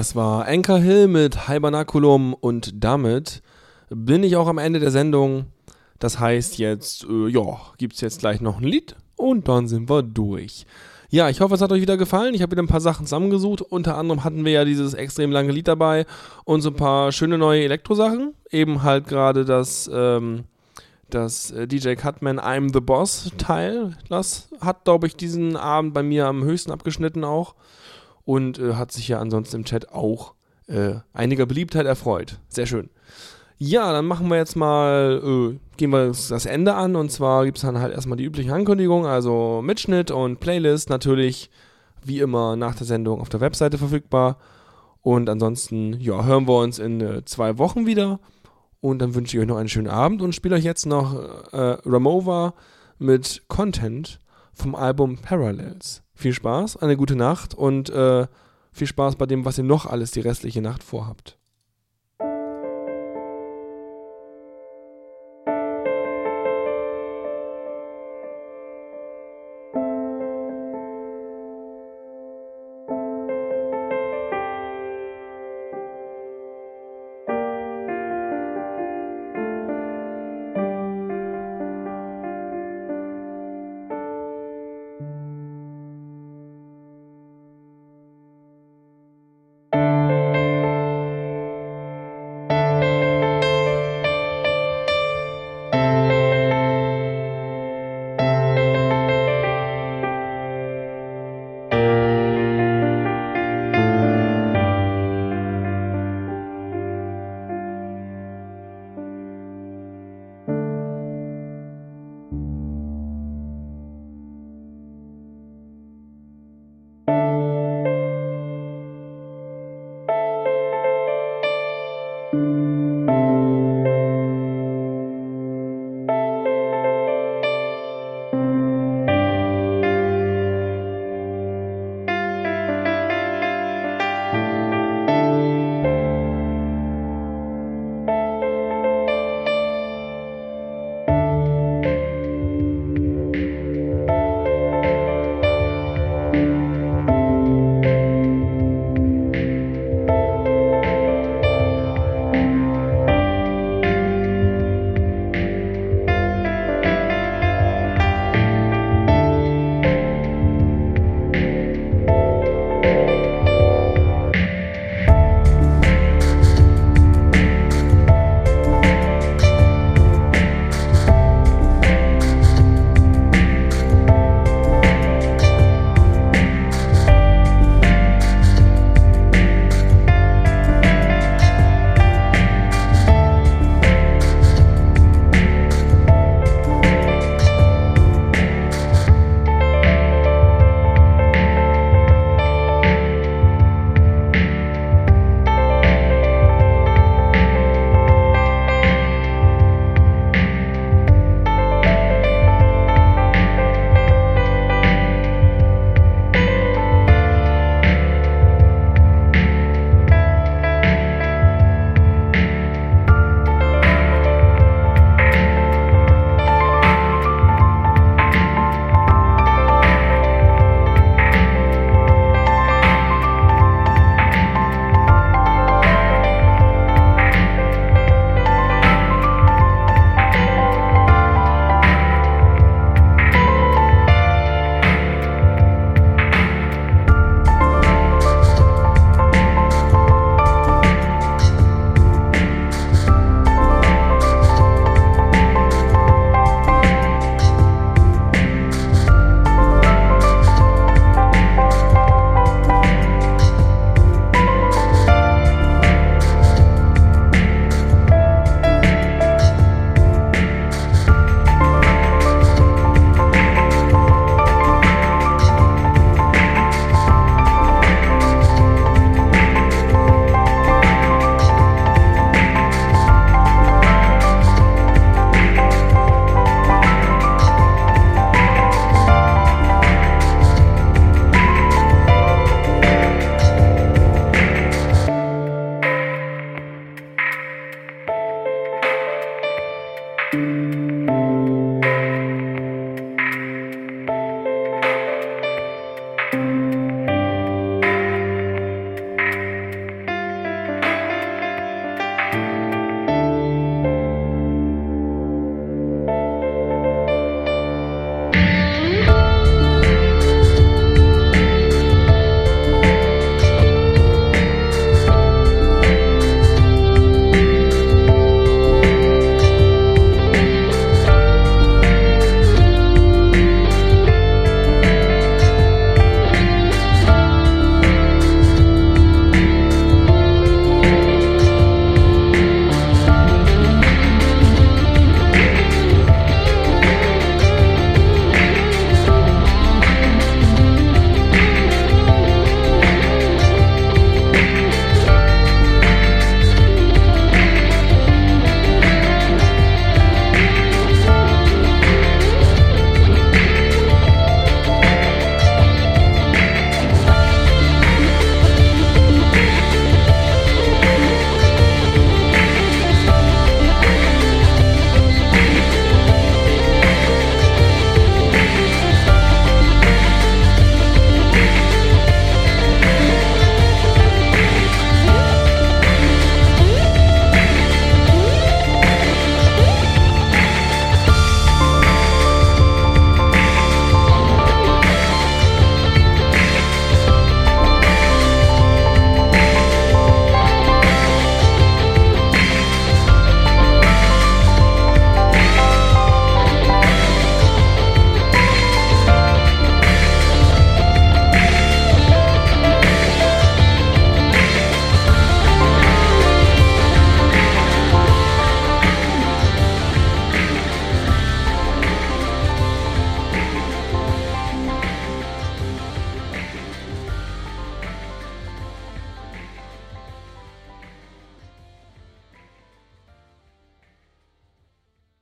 Das 0.10 0.16
war 0.16 0.48
Anchor 0.48 0.80
Hill 0.80 1.08
mit 1.08 1.48
Hibernaculum 1.48 2.34
und 2.34 2.84
damit 2.84 3.44
bin 3.92 4.24
ich 4.24 4.38
auch 4.38 4.48
am 4.48 4.58
Ende 4.58 4.80
der 4.80 4.90
Sendung. 4.90 5.46
Das 6.00 6.20
heißt 6.20 6.58
jetzt, 6.58 7.04
äh, 7.04 7.28
ja, 7.28 7.60
gibt 7.78 7.94
es 7.94 8.02
jetzt 8.02 8.18
gleich 8.18 8.42
noch 8.42 8.58
ein 8.58 8.64
Lied 8.64 8.96
und 9.18 9.48
dann 9.48 9.68
sind 9.68 9.88
wir 9.88 10.02
durch. 10.02 10.66
Ja, 11.12 11.30
ich 11.30 11.42
hoffe, 11.42 11.54
es 11.54 11.62
hat 11.62 11.72
euch 11.72 11.82
wieder 11.82 11.96
gefallen. 11.96 12.34
Ich 12.34 12.42
habe 12.42 12.54
wieder 12.54 12.64
ein 12.64 12.68
paar 12.68 12.82
Sachen 12.82 13.06
zusammengesucht. 13.06 13.62
Unter 13.62 14.00
anderem 14.00 14.24
hatten 14.24 14.46
wir 14.46 14.52
ja 14.52 14.66
dieses 14.66 14.96
extrem 14.96 15.30
lange 15.32 15.52
Lied 15.52 15.68
dabei 15.68 16.08
und 16.44 16.62
so 16.62 16.72
ein 16.72 16.76
paar 16.76 17.12
schöne 17.12 17.38
neue 17.38 17.62
Elektrosachen. 17.62 18.34
Eben 18.50 18.82
halt 18.82 19.08
gerade 19.08 19.46
das, 19.46 19.88
ähm, 19.94 20.46
das 21.12 21.52
äh, 21.52 21.68
DJ 21.68 21.94
Cutman 21.94 22.40
I'm 22.40 22.74
the 22.74 22.82
Boss 22.82 23.32
Teil. 23.38 23.96
Das 24.10 24.50
hat, 24.60 24.86
glaube 24.86 25.06
ich, 25.06 25.16
diesen 25.16 25.56
Abend 25.56 25.94
bei 25.94 26.02
mir 26.02 26.26
am 26.26 26.44
höchsten 26.44 26.72
abgeschnitten 26.72 27.24
auch 27.24 27.54
und 28.30 28.60
äh, 28.60 28.76
hat 28.76 28.92
sich 28.92 29.08
ja 29.08 29.20
ansonsten 29.20 29.56
im 29.56 29.66
Chat 29.66 29.92
auch 29.92 30.36
äh, 30.68 30.98
einiger 31.14 31.48
Beliebtheit 31.48 31.88
erfreut. 31.88 32.40
Sehr 32.48 32.68
schön. 32.68 32.92
Ja, 33.58 33.92
dann 33.92 34.06
machen 34.06 34.28
wir 34.28 34.38
jetzt 34.38 34.56
mal, 34.56 35.20
äh, 35.24 35.58
gehen 35.78 35.90
wir 35.90 36.10
das 36.10 36.46
Ende 36.46 36.76
an 36.76 36.96
und 36.96 37.12
zwar 37.12 37.46
gibt 37.46 37.58
es 37.58 37.64
dann 37.64 37.80
halt 37.80 37.92
erstmal 37.92 38.18
die 38.18 38.26
üblichen 38.26 38.52
Ankündigungen, 38.52 39.08
also 39.08 39.62
Mitschnitt 39.64 40.12
und 40.12 40.40
Playlist 40.40 40.92
natürlich 40.92 41.50
wie 42.04 42.20
immer 42.20 42.56
nach 42.56 42.76
der 42.76 42.86
Sendung 42.86 43.20
auf 43.20 43.30
der 43.30 43.42
Webseite 43.42 43.80
verfügbar. 43.80 44.38
Und 45.02 45.28
ansonsten, 45.28 46.00
ja, 46.00 46.24
hören 46.24 46.48
wir 46.48 46.60
uns 46.60 46.78
in 46.78 47.02
äh, 47.02 47.26
zwei 47.26 47.58
Wochen 47.58 47.88
wieder. 47.88 48.20
Und 48.80 49.00
dann 49.00 49.16
wünsche 49.16 49.36
ich 49.36 49.42
euch 49.42 49.48
noch 49.48 49.58
einen 49.58 49.70
schönen 49.70 49.88
Abend 49.88 50.22
und 50.22 50.36
spiele 50.36 50.56
euch 50.56 50.64
jetzt 50.64 50.86
noch 50.86 51.16
äh, 51.52 51.78
Ramova 51.84 52.54
mit 53.00 53.42
Content 53.48 54.20
vom 54.54 54.76
Album 54.76 55.18
Parallels. 55.18 56.04
Viel 56.20 56.34
Spaß, 56.34 56.76
eine 56.76 56.98
gute 56.98 57.16
Nacht 57.16 57.54
und 57.54 57.90
äh, 57.92 58.28
viel 58.74 58.88
Spaß 58.88 59.16
bei 59.16 59.26
dem, 59.26 59.46
was 59.46 59.58
ihr 59.58 59.64
noch 59.64 59.86
alles 59.86 60.12
die 60.12 60.20
restliche 60.20 60.62
Nacht 60.62 60.84
vorhabt. 60.84 61.39